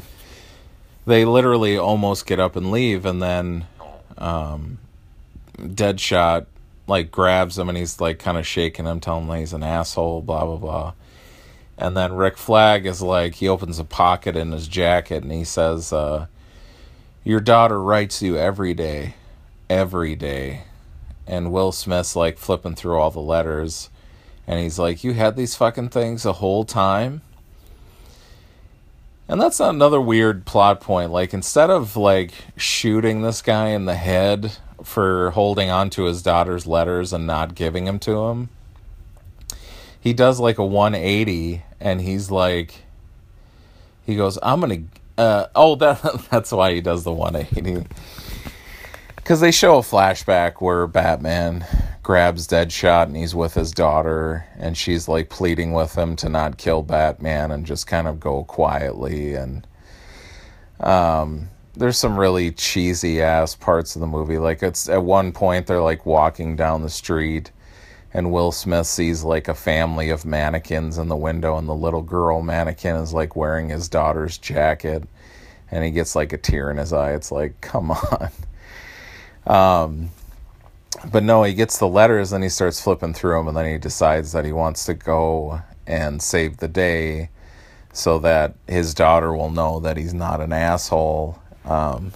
they 1.06 1.24
literally 1.24 1.78
almost 1.78 2.26
get 2.26 2.40
up 2.40 2.56
and 2.56 2.72
leave 2.72 3.06
and 3.06 3.22
then 3.22 3.66
um, 4.16 4.78
deadshot 5.58 6.46
like 6.86 7.10
grabs 7.10 7.58
him 7.58 7.68
and 7.68 7.76
he's 7.76 8.00
like 8.00 8.18
kind 8.18 8.38
of 8.38 8.46
shaking 8.46 8.86
him 8.86 9.00
telling 9.00 9.26
him 9.26 9.36
he's 9.36 9.52
an 9.52 9.62
asshole 9.62 10.22
blah 10.22 10.44
blah 10.44 10.56
blah 10.56 10.92
and 11.76 11.96
then 11.96 12.12
rick 12.12 12.38
flag 12.38 12.86
is 12.86 13.02
like 13.02 13.36
he 13.36 13.48
opens 13.48 13.78
a 13.78 13.84
pocket 13.84 14.36
in 14.36 14.52
his 14.52 14.68
jacket 14.68 15.22
and 15.22 15.32
he 15.32 15.44
says 15.44 15.92
uh, 15.92 16.26
your 17.24 17.40
daughter 17.40 17.82
writes 17.82 18.22
you 18.22 18.38
every 18.38 18.72
day 18.72 19.14
every 19.68 20.16
day. 20.16 20.62
And 21.26 21.52
Will 21.52 21.72
Smith's 21.72 22.16
like 22.16 22.38
flipping 22.38 22.74
through 22.74 22.98
all 22.98 23.10
the 23.10 23.20
letters. 23.20 23.90
And 24.46 24.60
he's 24.60 24.78
like, 24.78 25.04
You 25.04 25.12
had 25.12 25.36
these 25.36 25.54
fucking 25.54 25.90
things 25.90 26.22
the 26.22 26.34
whole 26.34 26.64
time? 26.64 27.22
And 29.28 29.40
that's 29.40 29.60
another 29.60 30.00
weird 30.00 30.46
plot 30.46 30.80
point. 30.80 31.10
Like, 31.10 31.34
instead 31.34 31.68
of 31.68 31.96
like 31.96 32.32
shooting 32.56 33.20
this 33.20 33.42
guy 33.42 33.68
in 33.68 33.84
the 33.84 33.94
head 33.94 34.56
for 34.88 35.30
holding 35.30 35.70
on 35.70 35.90
to 35.90 36.04
his 36.04 36.22
daughter's 36.22 36.66
letters 36.66 37.12
and 37.12 37.26
not 37.26 37.54
giving 37.54 37.84
them 37.84 37.98
to 38.00 38.28
him, 38.28 38.48
he 40.00 40.12
does 40.12 40.40
like 40.40 40.58
a 40.58 40.64
180 40.64 41.62
and 41.80 42.00
he's 42.00 42.30
like, 42.30 42.82
he 44.06 44.16
goes, 44.16 44.38
I'm 44.42 44.60
gonna, 44.60 44.82
uh, 45.16 45.46
oh, 45.54 45.74
that, 45.76 46.26
that's 46.30 46.50
why 46.50 46.72
he 46.74 46.80
does 46.80 47.04
the 47.04 47.12
180 47.12 47.86
because 49.28 49.40
they 49.40 49.50
show 49.50 49.76
a 49.76 49.82
flashback 49.82 50.62
where 50.62 50.86
Batman 50.86 51.66
grabs 52.02 52.48
Deadshot 52.48 53.02
and 53.02 53.14
he's 53.14 53.34
with 53.34 53.52
his 53.52 53.72
daughter, 53.72 54.46
and 54.56 54.74
she's 54.74 55.06
like 55.06 55.28
pleading 55.28 55.74
with 55.74 55.94
him 55.94 56.16
to 56.16 56.30
not 56.30 56.56
kill 56.56 56.82
Batman 56.82 57.50
and 57.50 57.66
just 57.66 57.86
kind 57.86 58.08
of 58.08 58.18
go 58.18 58.44
quietly. 58.44 59.34
And 59.34 59.66
um, 60.80 61.50
there's 61.78 61.98
some 61.98 62.18
really 62.18 62.50
cheesy 62.50 63.22
ass 63.22 63.54
parts 63.54 63.94
of 63.94 64.00
the 64.00 64.06
movie. 64.06 64.38
Like 64.38 64.62
it's 64.62 64.88
at 64.88 65.02
one 65.02 65.32
point 65.32 65.66
they're 65.66 65.80
like 65.80 66.04
walking 66.04 66.56
down 66.56 66.82
the 66.82 66.90
street, 66.90 67.52
and 68.12 68.32
Will 68.32 68.52
Smith 68.52 68.86
sees 68.86 69.22
like 69.22 69.48
a 69.48 69.54
family 69.54 70.10
of 70.10 70.24
mannequins 70.24 70.98
in 70.98 71.08
the 71.08 71.16
window, 71.16 71.56
and 71.56 71.68
the 71.68 71.74
little 71.74 72.02
girl 72.02 72.42
mannequin 72.42 72.96
is 72.96 73.14
like 73.14 73.36
wearing 73.36 73.68
his 73.68 73.88
daughter's 73.88 74.38
jacket, 74.38 75.04
and 75.70 75.84
he 75.84 75.90
gets 75.90 76.16
like 76.16 76.32
a 76.32 76.38
tear 76.38 76.70
in 76.70 76.78
his 76.78 76.92
eye. 76.92 77.12
It's 77.12 77.30
like, 77.30 77.60
come 77.60 77.92
on. 77.92 78.30
Um, 79.46 80.10
but 81.12 81.22
no, 81.22 81.44
he 81.44 81.54
gets 81.54 81.78
the 81.78 81.86
letters 81.86 82.32
and 82.32 82.42
he 82.42 82.50
starts 82.50 82.80
flipping 82.80 83.14
through 83.14 83.38
them, 83.38 83.48
and 83.48 83.56
then 83.56 83.70
he 83.70 83.78
decides 83.78 84.32
that 84.32 84.44
he 84.44 84.52
wants 84.52 84.84
to 84.86 84.94
go 84.94 85.62
and 85.86 86.20
save 86.20 86.58
the 86.58 86.68
day 86.68 87.30
so 87.92 88.18
that 88.18 88.54
his 88.66 88.94
daughter 88.94 89.34
will 89.34 89.50
know 89.50 89.80
that 89.80 89.96
he's 89.96 90.12
not 90.12 90.40
an 90.40 90.52
asshole. 90.52 91.40
Um, 91.68 92.12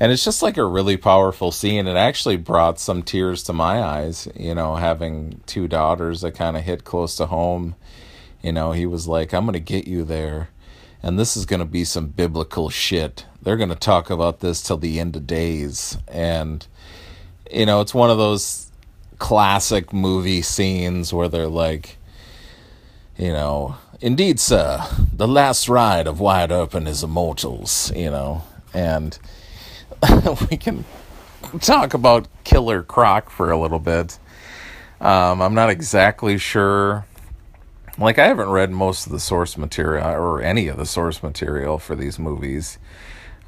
and 0.00 0.12
it's 0.12 0.24
just 0.24 0.42
like 0.42 0.56
a 0.56 0.64
really 0.64 0.96
powerful 0.96 1.50
scene. 1.50 1.88
It 1.88 1.96
actually 1.96 2.36
brought 2.36 2.78
some 2.78 3.02
tears 3.02 3.42
to 3.44 3.52
my 3.52 3.82
eyes, 3.82 4.28
you 4.36 4.54
know, 4.54 4.76
having 4.76 5.40
two 5.46 5.66
daughters 5.66 6.20
that 6.20 6.32
kind 6.32 6.56
of 6.56 6.62
hit 6.62 6.84
close 6.84 7.16
to 7.16 7.26
home. 7.26 7.74
You 8.40 8.52
know, 8.52 8.72
he 8.72 8.86
was 8.86 9.08
like, 9.08 9.32
I'm 9.34 9.44
going 9.44 9.54
to 9.54 9.60
get 9.60 9.88
you 9.88 10.04
there. 10.04 10.50
And 11.02 11.18
this 11.18 11.36
is 11.36 11.46
going 11.46 11.60
to 11.60 11.66
be 11.66 11.84
some 11.84 12.08
biblical 12.08 12.70
shit. 12.70 13.26
They're 13.42 13.56
going 13.56 13.68
to 13.70 13.74
talk 13.74 14.10
about 14.10 14.40
this 14.40 14.62
till 14.62 14.76
the 14.76 15.00
end 15.00 15.16
of 15.16 15.26
days. 15.26 15.98
And, 16.06 16.64
you 17.50 17.66
know, 17.66 17.80
it's 17.80 17.94
one 17.94 18.10
of 18.10 18.18
those 18.18 18.70
classic 19.18 19.92
movie 19.92 20.42
scenes 20.42 21.12
where 21.12 21.28
they're 21.28 21.48
like, 21.48 21.96
you 23.16 23.32
know, 23.32 23.76
indeed, 24.00 24.38
sir, 24.38 24.84
the 25.12 25.26
last 25.26 25.68
ride 25.68 26.06
of 26.06 26.20
Wide 26.20 26.52
Open 26.52 26.86
is 26.86 27.02
Immortals, 27.02 27.92
you 27.96 28.10
know, 28.10 28.44
and 28.74 29.18
we 30.50 30.56
can 30.56 30.84
talk 31.60 31.94
about 31.94 32.28
Killer 32.44 32.82
Croc 32.82 33.30
for 33.30 33.50
a 33.50 33.58
little 33.58 33.78
bit. 33.78 34.18
Um, 35.00 35.40
I'm 35.40 35.54
not 35.54 35.70
exactly 35.70 36.38
sure. 36.38 37.06
Like, 37.98 38.18
I 38.18 38.26
haven't 38.26 38.50
read 38.50 38.70
most 38.70 39.06
of 39.06 39.12
the 39.12 39.20
source 39.20 39.56
material 39.56 40.06
or 40.06 40.40
any 40.40 40.68
of 40.68 40.76
the 40.76 40.86
source 40.86 41.22
material 41.22 41.78
for 41.78 41.96
these 41.96 42.18
movies. 42.18 42.78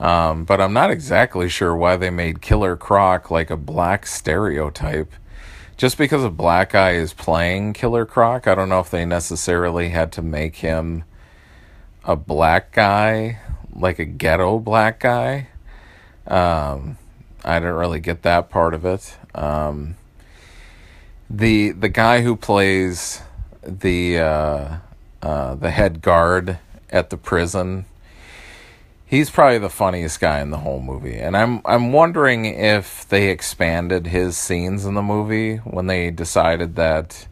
Um, 0.00 0.44
but 0.44 0.60
I'm 0.60 0.72
not 0.72 0.90
exactly 0.90 1.48
sure 1.48 1.76
why 1.76 1.96
they 1.96 2.10
made 2.10 2.40
Killer 2.40 2.76
Croc 2.76 3.30
like 3.30 3.50
a 3.50 3.56
black 3.56 4.06
stereotype. 4.06 5.12
Just 5.76 5.98
because 5.98 6.24
a 6.24 6.30
black 6.30 6.72
guy 6.72 6.92
is 6.92 7.12
playing 7.12 7.74
Killer 7.74 8.04
Croc, 8.06 8.46
I 8.46 8.54
don't 8.54 8.68
know 8.68 8.80
if 8.80 8.90
they 8.90 9.04
necessarily 9.04 9.90
had 9.90 10.12
to 10.12 10.22
make 10.22 10.56
him 10.56 11.04
a 12.04 12.16
black 12.16 12.72
guy, 12.72 13.38
like 13.80 13.98
a 13.98 14.04
ghetto 14.04 14.58
black 14.58 15.00
guy. 15.00 15.48
Um, 16.26 16.98
I 17.44 17.58
didn't 17.58 17.74
really 17.74 18.00
get 18.00 18.22
that 18.22 18.50
part 18.50 18.74
of 18.74 18.84
it. 18.84 19.16
Um, 19.34 19.96
the 21.28 21.70
the 21.70 21.88
guy 21.88 22.22
who 22.22 22.36
plays 22.36 23.22
the 23.62 24.18
uh, 24.18 24.76
uh, 25.22 25.54
the 25.54 25.70
head 25.70 26.02
guard 26.02 26.58
at 26.90 27.10
the 27.10 27.16
prison, 27.16 27.86
he's 29.06 29.30
probably 29.30 29.58
the 29.58 29.70
funniest 29.70 30.20
guy 30.20 30.40
in 30.40 30.50
the 30.50 30.58
whole 30.58 30.80
movie, 30.80 31.16
and 31.16 31.36
I'm 31.36 31.62
I'm 31.64 31.92
wondering 31.92 32.44
if 32.46 33.08
they 33.08 33.28
expanded 33.28 34.08
his 34.08 34.36
scenes 34.36 34.84
in 34.84 34.94
the 34.94 35.02
movie 35.02 35.56
when 35.56 35.86
they 35.86 36.10
decided 36.10 36.76
that 36.76 37.26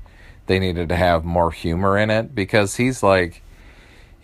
they 0.47 0.59
needed 0.59 0.89
to 0.89 0.97
have 0.97 1.25
more 1.25 1.51
humor 1.51 1.99
in 1.99 2.09
it 2.11 2.35
because 2.35 2.77
he's 2.77 3.03
like 3.03 3.43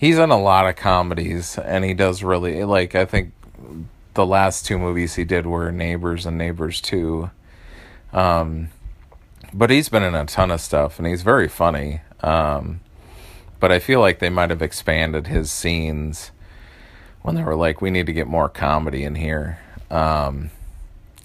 he's 0.04 0.18
in 0.18 0.30
a 0.30 0.38
lot 0.38 0.68
of 0.68 0.76
comedies 0.76 1.56
and 1.56 1.82
he 1.82 1.94
does 1.94 2.22
really 2.22 2.62
like 2.62 2.94
I 2.94 3.06
think 3.06 3.32
the 4.12 4.26
last 4.26 4.66
two 4.66 4.78
movies 4.78 5.14
he 5.14 5.24
did 5.24 5.46
were 5.46 5.72
Neighbors 5.72 6.26
and 6.26 6.36
Neighbors 6.36 6.80
2. 6.82 7.30
Um, 8.12 8.68
but 9.54 9.70
he's 9.70 9.88
been 9.88 10.02
in 10.02 10.14
a 10.14 10.26
ton 10.26 10.50
of 10.50 10.60
stuff 10.60 10.98
and 10.98 11.08
he's 11.08 11.22
very 11.22 11.48
funny. 11.48 12.02
Um, 12.20 12.80
but 13.58 13.72
I 13.72 13.78
feel 13.78 14.00
like 14.00 14.18
they 14.18 14.28
might 14.28 14.50
have 14.50 14.60
expanded 14.60 15.26
his 15.26 15.50
scenes 15.50 16.32
when 17.22 17.34
they 17.34 17.42
were 17.42 17.56
like, 17.56 17.80
we 17.80 17.90
need 17.90 18.04
to 18.06 18.12
get 18.12 18.26
more 18.26 18.50
comedy 18.50 19.04
in 19.04 19.14
here. 19.14 19.58
Um, 19.90 20.50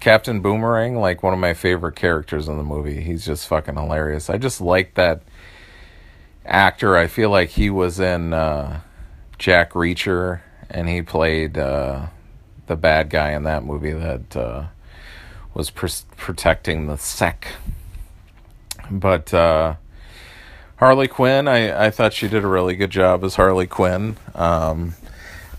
Captain 0.00 0.40
Boomerang, 0.40 0.96
like 0.96 1.22
one 1.22 1.34
of 1.34 1.38
my 1.38 1.52
favorite 1.52 1.96
characters 1.96 2.48
in 2.48 2.56
the 2.56 2.64
movie. 2.64 3.02
He's 3.02 3.26
just 3.26 3.46
fucking 3.46 3.76
hilarious. 3.76 4.30
I 4.30 4.38
just 4.38 4.62
like 4.62 4.94
that 4.94 5.22
actor. 6.44 6.96
I 6.96 7.06
feel 7.06 7.30
like 7.30 7.50
he 7.50 7.70
was 7.70 8.00
in 8.00 8.32
uh, 8.32 8.80
Jack 9.38 9.72
Reacher 9.72 10.40
and 10.68 10.88
he 10.88 11.02
played. 11.02 11.58
Uh, 11.58 12.06
the 12.70 12.76
bad 12.76 13.10
guy 13.10 13.32
in 13.32 13.42
that 13.42 13.64
movie 13.64 13.92
that 13.92 14.36
uh, 14.36 14.66
was 15.52 15.70
pr- 15.70 15.88
protecting 16.16 16.86
the 16.86 16.96
sec. 16.96 17.48
But 18.88 19.34
uh, 19.34 19.74
Harley 20.76 21.08
Quinn, 21.08 21.48
I, 21.48 21.86
I 21.86 21.90
thought 21.90 22.12
she 22.12 22.28
did 22.28 22.44
a 22.44 22.46
really 22.46 22.76
good 22.76 22.90
job 22.90 23.24
as 23.24 23.34
Harley 23.34 23.66
Quinn. 23.66 24.16
Um, 24.36 24.94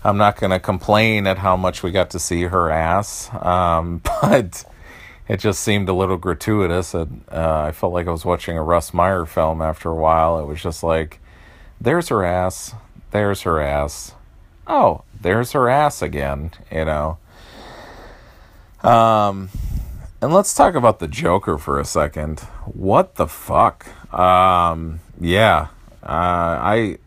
I'm 0.02 0.16
not 0.16 0.40
going 0.40 0.52
to 0.52 0.58
complain 0.58 1.26
at 1.26 1.36
how 1.36 1.54
much 1.54 1.82
we 1.82 1.90
got 1.90 2.08
to 2.12 2.18
see 2.18 2.44
her 2.44 2.70
ass, 2.70 3.28
um, 3.44 4.00
but 4.22 4.64
it 5.32 5.40
just 5.40 5.60
seemed 5.60 5.88
a 5.88 5.94
little 5.94 6.18
gratuitous. 6.18 6.94
It, 6.94 7.08
uh, 7.30 7.62
I 7.62 7.72
felt 7.72 7.94
like 7.94 8.06
I 8.06 8.10
was 8.10 8.22
watching 8.22 8.58
a 8.58 8.62
Russ 8.62 8.92
Meyer 8.92 9.24
film 9.24 9.62
after 9.62 9.88
a 9.88 9.94
while. 9.94 10.38
It 10.38 10.44
was 10.46 10.62
just 10.62 10.82
like, 10.82 11.20
there's 11.80 12.08
her 12.08 12.22
ass, 12.22 12.74
there's 13.12 13.40
her 13.40 13.58
ass. 13.58 14.12
Oh, 14.66 15.04
there's 15.18 15.52
her 15.52 15.70
ass 15.70 16.02
again, 16.02 16.50
you 16.70 16.84
know. 16.84 17.16
Um, 18.82 19.48
and 20.20 20.34
let's 20.34 20.52
talk 20.52 20.74
about 20.74 20.98
the 20.98 21.08
Joker 21.08 21.56
for 21.56 21.80
a 21.80 21.84
second. 21.86 22.40
What 22.66 23.14
the 23.14 23.26
fuck? 23.26 23.86
Um, 24.12 25.00
yeah, 25.18 25.68
uh, 26.02 26.60
I 26.60 26.98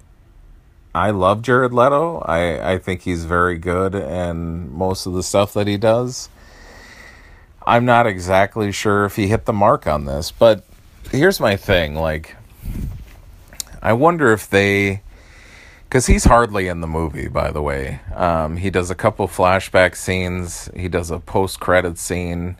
I 0.95 1.11
love 1.11 1.43
Jared 1.43 1.73
Leto. 1.73 2.23
I 2.25 2.73
I 2.73 2.77
think 2.79 3.01
he's 3.01 3.25
very 3.25 3.59
good 3.59 3.93
in 3.93 4.75
most 4.75 5.05
of 5.05 5.13
the 5.13 5.21
stuff 5.21 5.53
that 5.53 5.67
he 5.67 5.77
does. 5.77 6.27
I'm 7.67 7.85
not 7.85 8.05
exactly 8.05 8.71
sure 8.71 9.05
if 9.05 9.15
he 9.15 9.27
hit 9.27 9.45
the 9.45 9.53
mark 9.53 9.87
on 9.87 10.05
this, 10.05 10.31
but 10.31 10.63
here's 11.11 11.39
my 11.39 11.55
thing. 11.55 11.95
Like, 11.95 12.35
I 13.81 13.93
wonder 13.93 14.31
if 14.31 14.49
they 14.49 15.01
because 15.83 16.07
he's 16.07 16.25
hardly 16.25 16.67
in 16.67 16.81
the 16.81 16.87
movie, 16.87 17.27
by 17.27 17.51
the 17.51 17.61
way. 17.61 18.01
Um, 18.13 18.57
he 18.57 18.69
does 18.69 18.91
a 18.91 18.95
couple 18.95 19.27
flashback 19.27 19.95
scenes. 19.95 20.69
He 20.75 20.87
does 20.89 21.09
a 21.09 21.19
post-credit 21.19 21.97
scene, 21.97 22.57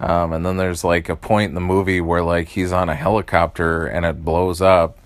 um, 0.00 0.32
and 0.32 0.44
then 0.44 0.56
there's 0.56 0.82
like 0.82 1.08
a 1.08 1.16
point 1.16 1.50
in 1.50 1.54
the 1.54 1.60
movie 1.60 2.00
where 2.00 2.22
like 2.22 2.48
he's 2.48 2.72
on 2.72 2.88
a 2.88 2.94
helicopter 2.94 3.86
and 3.86 4.06
it 4.06 4.24
blows 4.24 4.60
up, 4.60 4.98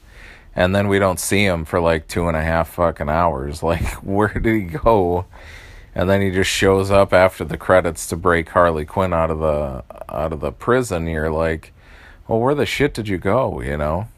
and 0.55 0.75
then 0.75 0.89
we 0.89 0.99
don't 0.99 1.21
see 1.21 1.45
him 1.45 1.65
for 1.65 1.81
like 1.81 2.09
two 2.09 2.29
and 2.29 2.37
a 2.37 2.43
half 2.43 2.71
fucking 2.71 3.09
hours. 3.11 3.63
Like, 3.71 3.85
where 3.95 4.29
did 4.33 4.55
he 4.55 4.63
go? 4.63 5.27
And 5.95 6.09
then 6.09 6.21
he 6.21 6.31
just 6.31 6.51
shows 6.51 6.91
up 6.91 7.13
after 7.13 7.45
the 7.45 7.57
credits 7.57 8.07
to 8.09 8.17
break 8.17 8.51
Harley 8.51 8.85
Quinn 8.85 9.13
out 9.13 9.31
of 9.31 9.39
the 9.41 9.85
out 10.09 10.33
of 10.33 10.41
the 10.41 10.53
prison. 10.53 11.07
You're 11.07 11.31
like, 11.31 11.73
well, 12.29 12.39
where 12.39 12.55
the 12.55 12.67
shit 12.67 12.95
did 12.95 13.09
you 13.09 13.19
go? 13.19 13.61
You 13.61 13.77
know. 13.77 14.09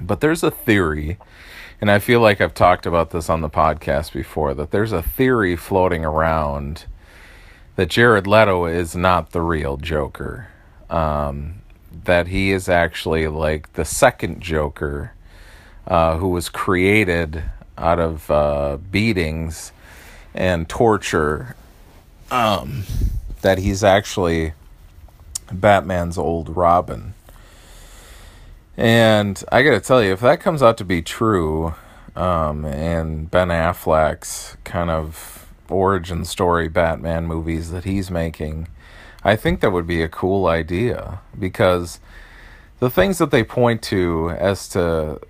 But 0.00 0.20
there's 0.20 0.44
a 0.44 0.50
theory 0.50 1.18
and 1.80 1.90
I 1.90 2.00
feel 2.00 2.20
like 2.20 2.40
I've 2.40 2.54
talked 2.54 2.86
about 2.86 3.10
this 3.10 3.30
on 3.30 3.40
the 3.40 3.48
podcast 3.48 4.12
before 4.12 4.52
that 4.54 4.72
there's 4.72 4.92
a 4.92 5.02
theory 5.02 5.54
floating 5.54 6.04
around 6.04 6.86
that 7.76 7.88
Jared 7.88 8.26
Leto 8.26 8.66
is 8.66 8.96
not 8.96 9.30
the 9.30 9.40
real 9.40 9.76
Joker. 9.76 10.48
Um, 10.90 11.62
that 12.04 12.28
he 12.28 12.50
is 12.50 12.68
actually 12.68 13.28
like 13.28 13.72
the 13.74 13.84
second 13.84 14.40
Joker 14.40 15.12
uh, 15.86 16.16
who 16.16 16.28
was 16.28 16.48
created 16.48 17.44
out 17.76 18.00
of 18.00 18.28
uh, 18.30 18.78
beatings 18.90 19.70
and 20.38 20.68
torture. 20.68 21.56
Um, 22.30 22.84
that 23.42 23.58
he's 23.58 23.82
actually 23.84 24.54
Batman's 25.52 26.16
old 26.16 26.56
Robin. 26.56 27.14
And 28.76 29.42
I 29.50 29.62
got 29.62 29.70
to 29.72 29.80
tell 29.80 30.02
you, 30.02 30.12
if 30.12 30.20
that 30.20 30.40
comes 30.40 30.62
out 30.62 30.78
to 30.78 30.84
be 30.84 31.02
true, 31.02 31.74
um, 32.14 32.64
and 32.64 33.30
Ben 33.30 33.48
Affleck's 33.48 34.56
kind 34.64 34.90
of 34.90 35.48
origin 35.68 36.24
story 36.24 36.68
Batman 36.68 37.26
movies 37.26 37.70
that 37.72 37.84
he's 37.84 38.10
making, 38.10 38.68
I 39.24 39.34
think 39.34 39.60
that 39.60 39.72
would 39.72 39.86
be 39.86 40.02
a 40.02 40.08
cool 40.08 40.46
idea 40.46 41.20
because 41.36 41.98
the 42.78 42.90
things 42.90 43.18
that 43.18 43.32
they 43.32 43.42
point 43.42 43.82
to 43.82 44.30
as 44.30 44.68
to 44.68 45.20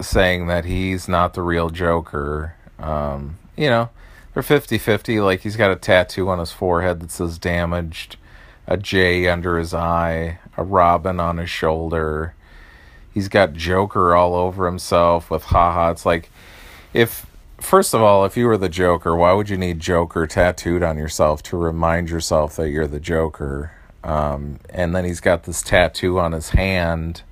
saying 0.00 0.46
that 0.46 0.64
he's 0.64 1.08
not 1.08 1.34
the 1.34 1.42
real 1.42 1.70
Joker, 1.70 2.54
um, 2.78 3.38
you 3.56 3.68
know, 3.68 3.90
they're 4.34 4.42
50 4.42 4.78
50. 4.78 5.20
Like 5.20 5.40
he's 5.40 5.56
got 5.56 5.70
a 5.70 5.76
tattoo 5.76 6.28
on 6.28 6.38
his 6.38 6.52
forehead 6.52 7.00
that 7.00 7.10
says 7.10 7.38
damaged, 7.38 8.16
a 8.66 8.76
J 8.76 9.28
under 9.28 9.58
his 9.58 9.74
eye, 9.74 10.38
a 10.56 10.62
robin 10.62 11.20
on 11.20 11.38
his 11.38 11.50
shoulder 11.50 12.34
He's 13.12 13.28
got 13.28 13.52
Joker 13.52 14.14
all 14.14 14.34
over 14.34 14.66
himself 14.66 15.30
with 15.30 15.44
haha. 15.44 15.90
It's 15.90 16.06
like 16.06 16.30
if 16.94 17.26
first 17.60 17.94
of 17.94 18.00
all, 18.00 18.24
if 18.24 18.36
you 18.36 18.46
were 18.46 18.56
the 18.56 18.70
Joker, 18.70 19.14
why 19.14 19.32
would 19.32 19.50
you 19.50 19.58
need 19.58 19.80
Joker 19.80 20.26
tattooed 20.26 20.82
on 20.82 20.96
yourself 20.96 21.42
to 21.44 21.56
remind 21.56 22.08
yourself 22.08 22.56
that 22.56 22.70
you're 22.70 22.86
the 22.86 23.00
Joker? 23.00 23.72
Um, 24.02 24.60
and 24.70 24.94
then 24.94 25.04
he's 25.04 25.20
got 25.20 25.44
this 25.44 25.62
tattoo 25.62 26.18
on 26.18 26.32
his 26.32 26.50
hand 26.50 27.22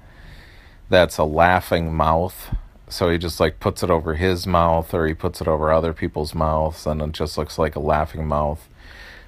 that's 0.89 1.19
a 1.19 1.25
laughing 1.25 1.95
mouth. 1.95 2.55
So 2.90 3.09
he 3.11 3.18
just 3.18 3.40
like 3.40 3.61
puts 3.61 3.83
it 3.83 3.90
over 3.90 4.14
his 4.14 4.46
mouth 4.46 4.92
or 4.92 5.07
he 5.07 5.14
puts 5.14 5.40
it 5.40 5.48
over 5.48 5.72
other 5.72 5.92
people's 5.92 6.35
mouths 6.35 6.87
and 6.87 7.00
it 7.00 7.12
just 7.12 7.38
looks 7.38 7.59
like 7.59 7.76
a 7.76 7.81
laughing 7.81 8.26
mouth. 8.26 8.68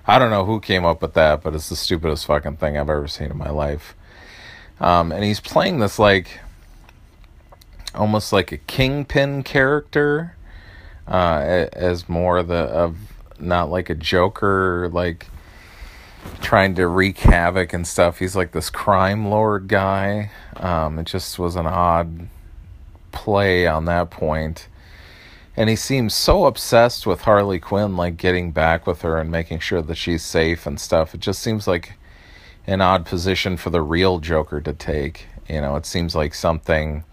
I 0.06 0.18
don't 0.18 0.30
know 0.30 0.44
who 0.44 0.60
came 0.60 0.84
up 0.84 1.00
with 1.00 1.14
that, 1.14 1.42
but 1.42 1.54
it's 1.54 1.68
the 1.68 1.76
stupidest 1.76 2.26
fucking 2.26 2.56
thing 2.56 2.76
I've 2.76 2.90
ever 2.90 3.06
seen 3.06 3.30
in 3.30 3.38
my 3.38 3.50
life. 3.50 3.94
Um, 4.80 5.12
and 5.12 5.22
he's 5.22 5.38
playing 5.38 5.78
this 5.78 5.98
like 5.98 6.40
almost 7.94 8.32
like 8.32 8.50
a 8.50 8.56
kingpin 8.56 9.42
character 9.44 10.34
uh, 11.06 11.66
as 11.72 12.08
more 12.08 12.42
the 12.42 12.54
of 12.54 12.96
not 13.38 13.70
like 13.70 13.90
a 13.90 13.94
Joker, 13.94 14.88
like 14.92 15.26
trying 16.40 16.74
to 16.76 16.86
wreak 16.86 17.18
havoc 17.18 17.72
and 17.72 17.86
stuff. 17.86 18.18
He's 18.18 18.36
like 18.36 18.52
this 18.52 18.70
crime 18.70 19.26
lord 19.26 19.68
guy. 19.68 20.30
Um, 20.56 20.98
it 20.98 21.04
just 21.04 21.38
was 21.38 21.56
an 21.56 21.66
odd 21.66 22.28
play 23.12 23.66
on 23.66 23.84
that 23.84 24.10
point. 24.10 24.68
And 25.56 25.68
he 25.68 25.76
seems 25.76 26.14
so 26.14 26.46
obsessed 26.46 27.06
with 27.06 27.22
Harley 27.22 27.60
Quinn, 27.60 27.96
like 27.96 28.16
getting 28.16 28.52
back 28.52 28.86
with 28.86 29.02
her 29.02 29.18
and 29.18 29.30
making 29.30 29.60
sure 29.60 29.82
that 29.82 29.96
she's 29.96 30.22
safe 30.22 30.66
and 30.66 30.80
stuff. 30.80 31.14
It 31.14 31.20
just 31.20 31.42
seems 31.42 31.66
like 31.66 31.94
an 32.66 32.80
odd 32.80 33.04
position 33.04 33.56
for 33.56 33.70
the 33.70 33.82
real 33.82 34.18
Joker 34.18 34.60
to 34.62 34.72
take. 34.72 35.26
You 35.48 35.60
know, 35.60 35.76
it 35.76 35.84
seems 35.84 36.14
like 36.14 36.34
something, 36.34 37.04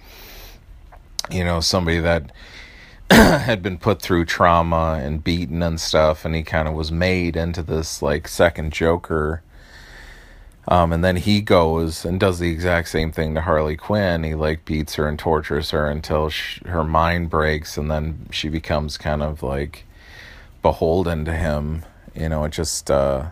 you 1.30 1.44
know, 1.44 1.60
somebody 1.60 2.00
that 2.00 2.32
had 3.12 3.62
been 3.62 3.78
put 3.78 4.02
through 4.02 4.26
trauma 4.26 5.00
and 5.04 5.24
beaten 5.24 5.62
and 5.64 5.80
stuff, 5.82 6.24
and 6.24 6.36
he 6.36 6.44
kind 6.44 6.68
of 6.68 6.76
was 6.76 6.92
made 6.92 7.36
into 7.36 7.64
this 7.64 8.02
like 8.02 8.28
second 8.28 8.72
Joker. 8.72 9.42
Um, 10.70 10.94
and 10.94 11.04
then 11.04 11.16
he 11.16 11.42
goes 11.42 12.06
and 12.06 12.20
does 12.20 12.38
the 12.38 12.52
exact 12.52 12.90
same 12.90 13.12
thing 13.12 13.34
to 13.34 13.42
Harley 13.42 13.76
Quinn. 13.76 14.24
He 14.24 14.36
like 14.36 14.66
beats 14.66 14.94
her 14.96 15.08
and 15.08 15.18
tortures 15.18 15.72
her 15.72 15.90
until 15.90 16.30
sh 16.30 16.62
her 16.66 16.84
mind 16.84 17.32
breaks, 17.32 17.76
and 17.76 17.90
then 17.90 18.28
she 18.32 18.50
becomes 18.50 18.96
kind 18.96 19.24
of 19.24 19.42
like 19.42 19.86
beholden 20.62 21.26
to 21.26 21.34
him. 21.34 21.86
You 22.16 22.30
know, 22.30 22.44
it 22.44 22.52
just 22.52 22.92
uh, 22.92 23.30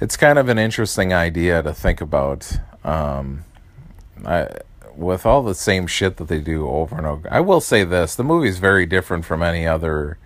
it's 0.00 0.16
kind 0.16 0.36
of 0.36 0.48
an 0.48 0.58
interesting 0.58 1.12
idea 1.14 1.62
to 1.62 1.72
think 1.72 2.00
about. 2.00 2.58
Um, 2.82 3.44
I 4.24 4.48
with 4.96 5.26
all 5.26 5.42
the 5.42 5.54
same 5.54 5.86
shit 5.86 6.16
that 6.16 6.26
they 6.26 6.40
do 6.40 6.66
over 6.68 6.96
and 6.96 7.06
over. 7.06 7.32
I 7.32 7.38
will 7.38 7.60
say 7.60 7.84
this: 7.84 8.16
the 8.16 8.24
movie 8.24 8.48
is 8.48 8.58
very 8.58 8.84
different 8.84 9.24
from 9.24 9.44
any 9.44 9.64
other 9.64 10.18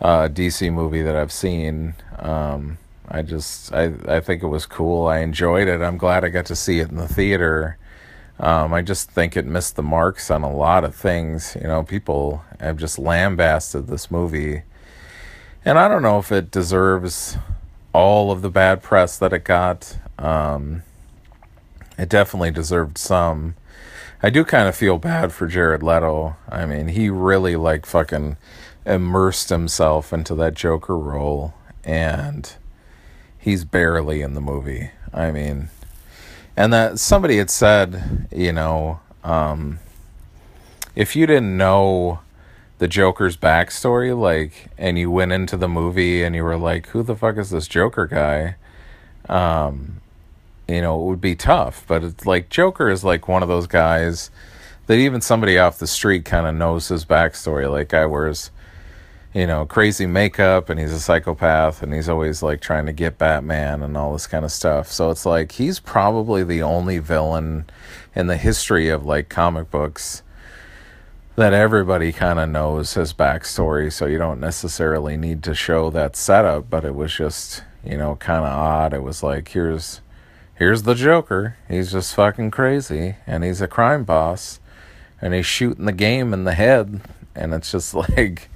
uh, 0.00 0.28
DC 0.28 0.72
movie 0.72 1.02
that 1.02 1.16
I've 1.16 1.32
seen. 1.32 1.94
Um, 2.20 2.78
I 3.08 3.22
just 3.22 3.72
I 3.72 3.92
I 4.08 4.20
think 4.20 4.42
it 4.42 4.48
was 4.48 4.66
cool. 4.66 5.06
I 5.06 5.18
enjoyed 5.18 5.68
it. 5.68 5.80
I'm 5.80 5.96
glad 5.96 6.24
I 6.24 6.28
got 6.28 6.46
to 6.46 6.56
see 6.56 6.80
it 6.80 6.90
in 6.90 6.96
the 6.96 7.08
theater. 7.08 7.78
Um, 8.38 8.74
I 8.74 8.82
just 8.82 9.10
think 9.10 9.36
it 9.36 9.46
missed 9.46 9.76
the 9.76 9.82
marks 9.82 10.30
on 10.30 10.42
a 10.42 10.52
lot 10.52 10.84
of 10.84 10.94
things. 10.94 11.56
You 11.60 11.68
know, 11.68 11.82
people 11.82 12.44
have 12.60 12.76
just 12.76 12.98
lambasted 12.98 13.86
this 13.86 14.10
movie, 14.10 14.62
and 15.64 15.78
I 15.78 15.88
don't 15.88 16.02
know 16.02 16.18
if 16.18 16.30
it 16.30 16.50
deserves 16.50 17.38
all 17.92 18.30
of 18.30 18.42
the 18.42 18.50
bad 18.50 18.82
press 18.82 19.18
that 19.18 19.32
it 19.32 19.44
got. 19.44 19.96
Um, 20.18 20.82
it 21.96 22.08
definitely 22.08 22.50
deserved 22.50 22.98
some. 22.98 23.54
I 24.22 24.30
do 24.30 24.44
kind 24.44 24.68
of 24.68 24.76
feel 24.76 24.98
bad 24.98 25.32
for 25.32 25.46
Jared 25.46 25.82
Leto. 25.82 26.36
I 26.48 26.66
mean, 26.66 26.88
he 26.88 27.08
really 27.08 27.56
like 27.56 27.86
fucking 27.86 28.36
immersed 28.84 29.48
himself 29.48 30.12
into 30.12 30.34
that 30.34 30.54
Joker 30.54 30.98
role 30.98 31.54
and 31.84 32.54
he's 33.46 33.64
barely 33.64 34.22
in 34.22 34.34
the 34.34 34.40
movie. 34.40 34.90
I 35.14 35.30
mean, 35.30 35.68
and 36.56 36.72
that 36.72 36.98
somebody 36.98 37.38
had 37.38 37.48
said, 37.48 38.26
you 38.32 38.52
know, 38.52 38.98
um, 39.22 39.78
if 40.96 41.14
you 41.14 41.28
didn't 41.28 41.56
know 41.56 42.18
the 42.78 42.88
Joker's 42.88 43.36
backstory, 43.36 44.18
like, 44.18 44.66
and 44.76 44.98
you 44.98 45.12
went 45.12 45.30
into 45.30 45.56
the 45.56 45.68
movie 45.68 46.24
and 46.24 46.34
you 46.34 46.42
were 46.42 46.58
like, 46.58 46.88
who 46.88 47.04
the 47.04 47.14
fuck 47.14 47.36
is 47.36 47.50
this 47.50 47.68
Joker 47.68 48.08
guy? 48.08 48.56
Um, 49.32 50.00
you 50.66 50.80
know, 50.80 51.00
it 51.00 51.04
would 51.04 51.20
be 51.20 51.36
tough. 51.36 51.84
But 51.86 52.02
it's 52.02 52.26
like 52.26 52.48
Joker 52.48 52.88
is 52.88 53.04
like 53.04 53.28
one 53.28 53.44
of 53.44 53.48
those 53.48 53.68
guys 53.68 54.32
that 54.88 54.96
even 54.96 55.20
somebody 55.20 55.56
off 55.56 55.78
the 55.78 55.86
street 55.86 56.24
kind 56.24 56.48
of 56.48 56.56
knows 56.56 56.88
his 56.88 57.04
backstory. 57.04 57.70
Like, 57.70 57.90
guy 57.90 58.06
wears, 58.06 58.50
you 59.36 59.46
know, 59.46 59.66
crazy 59.66 60.06
makeup 60.06 60.70
and 60.70 60.80
he's 60.80 60.92
a 60.92 60.98
psychopath 60.98 61.82
and 61.82 61.92
he's 61.92 62.08
always 62.08 62.42
like 62.42 62.58
trying 62.62 62.86
to 62.86 62.92
get 62.92 63.18
Batman 63.18 63.82
and 63.82 63.94
all 63.94 64.14
this 64.14 64.26
kind 64.26 64.46
of 64.46 64.50
stuff. 64.50 64.90
So 64.90 65.10
it's 65.10 65.26
like 65.26 65.52
he's 65.52 65.78
probably 65.78 66.42
the 66.42 66.62
only 66.62 67.00
villain 67.00 67.66
in 68.14 68.28
the 68.28 68.38
history 68.38 68.88
of 68.88 69.04
like 69.04 69.28
comic 69.28 69.70
books 69.70 70.22
that 71.34 71.52
everybody 71.52 72.12
kind 72.12 72.38
of 72.38 72.48
knows 72.48 72.94
his 72.94 73.12
backstory. 73.12 73.92
So 73.92 74.06
you 74.06 74.16
don't 74.16 74.40
necessarily 74.40 75.18
need 75.18 75.42
to 75.42 75.54
show 75.54 75.90
that 75.90 76.16
setup, 76.16 76.70
but 76.70 76.86
it 76.86 76.94
was 76.94 77.14
just, 77.14 77.62
you 77.84 77.98
know, 77.98 78.16
kind 78.16 78.42
of 78.42 78.50
odd. 78.50 78.94
It 78.94 79.02
was 79.02 79.22
like, 79.22 79.48
here's 79.48 80.00
here's 80.54 80.84
the 80.84 80.94
Joker. 80.94 81.58
He's 81.68 81.92
just 81.92 82.14
fucking 82.14 82.52
crazy, 82.52 83.16
and 83.26 83.44
he's 83.44 83.60
a 83.60 83.68
crime 83.68 84.04
boss, 84.04 84.60
and 85.20 85.34
he's 85.34 85.44
shooting 85.44 85.84
the 85.84 85.92
game 85.92 86.32
in 86.32 86.44
the 86.44 86.54
head, 86.54 87.02
and 87.34 87.52
it's 87.52 87.70
just 87.70 87.92
like, 88.16 88.48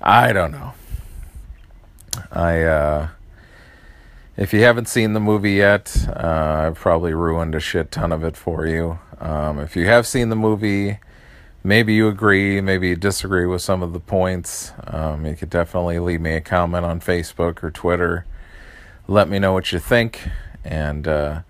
I 0.00 0.32
don't 0.32 0.52
know. 0.52 0.74
I, 2.30 2.62
uh, 2.62 3.08
if 4.36 4.52
you 4.52 4.60
haven't 4.62 4.88
seen 4.88 5.14
the 5.14 5.20
movie 5.20 5.52
yet, 5.52 6.06
uh, 6.08 6.66
I've 6.66 6.74
probably 6.74 7.14
ruined 7.14 7.54
a 7.54 7.60
shit 7.60 7.90
ton 7.90 8.12
of 8.12 8.22
it 8.22 8.36
for 8.36 8.66
you. 8.66 8.98
Um, 9.18 9.58
if 9.58 9.76
you 9.76 9.86
have 9.86 10.06
seen 10.06 10.28
the 10.28 10.36
movie, 10.36 10.98
maybe 11.64 11.94
you 11.94 12.08
agree, 12.08 12.60
maybe 12.60 12.88
you 12.88 12.96
disagree 12.96 13.46
with 13.46 13.62
some 13.62 13.82
of 13.82 13.92
the 13.92 14.00
points. 14.00 14.72
Um, 14.86 15.24
you 15.24 15.34
could 15.34 15.50
definitely 15.50 15.98
leave 15.98 16.20
me 16.20 16.34
a 16.34 16.40
comment 16.40 16.84
on 16.84 17.00
Facebook 17.00 17.62
or 17.62 17.70
Twitter. 17.70 18.26
Let 19.08 19.28
me 19.28 19.38
know 19.38 19.52
what 19.52 19.72
you 19.72 19.78
think. 19.78 20.28
And 20.64 21.08
uh, 21.08 21.40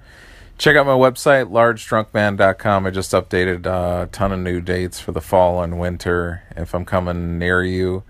check 0.58 0.76
out 0.76 0.86
my 0.86 0.92
website, 0.92 1.50
largedrunkman.com. 1.50 2.86
I 2.86 2.90
just 2.90 3.12
updated 3.12 3.66
uh, 3.66 4.04
a 4.04 4.06
ton 4.06 4.30
of 4.30 4.38
new 4.38 4.60
dates 4.60 5.00
for 5.00 5.12
the 5.12 5.20
fall 5.20 5.62
and 5.62 5.80
winter. 5.80 6.42
If 6.56 6.74
I'm 6.74 6.84
coming 6.84 7.38
near 7.38 7.64
you, 7.64 8.04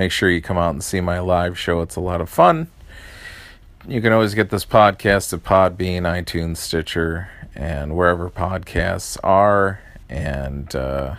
make 0.00 0.10
sure 0.10 0.30
you 0.30 0.40
come 0.40 0.56
out 0.56 0.70
and 0.70 0.82
see 0.82 0.98
my 0.98 1.20
live 1.20 1.58
show. 1.58 1.82
It's 1.82 1.94
a 1.94 2.00
lot 2.00 2.22
of 2.22 2.30
fun. 2.30 2.68
You 3.86 4.00
can 4.00 4.14
always 4.14 4.32
get 4.32 4.48
this 4.48 4.64
podcast 4.64 5.30
at 5.34 5.40
Podbean, 5.40 6.02
iTunes, 6.02 6.56
Stitcher, 6.56 7.28
and 7.54 7.94
wherever 7.94 8.30
podcasts 8.30 9.18
are. 9.22 9.80
And 10.08 10.74
uh, 10.74 11.16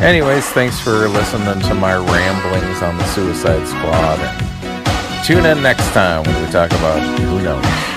anyways, 0.00 0.44
thanks 0.48 0.80
for 0.80 1.06
listening 1.06 1.60
to 1.68 1.74
my 1.76 1.94
ramblings 1.94 2.82
on 2.82 2.98
the 2.98 3.06
Suicide 3.06 3.64
Squad. 3.68 4.18
And 4.18 5.24
tune 5.24 5.46
in 5.46 5.62
next 5.62 5.88
time 5.92 6.24
when 6.24 6.44
we 6.44 6.50
talk 6.50 6.72
about 6.72 7.00
who 7.20 7.42
knows. 7.42 7.93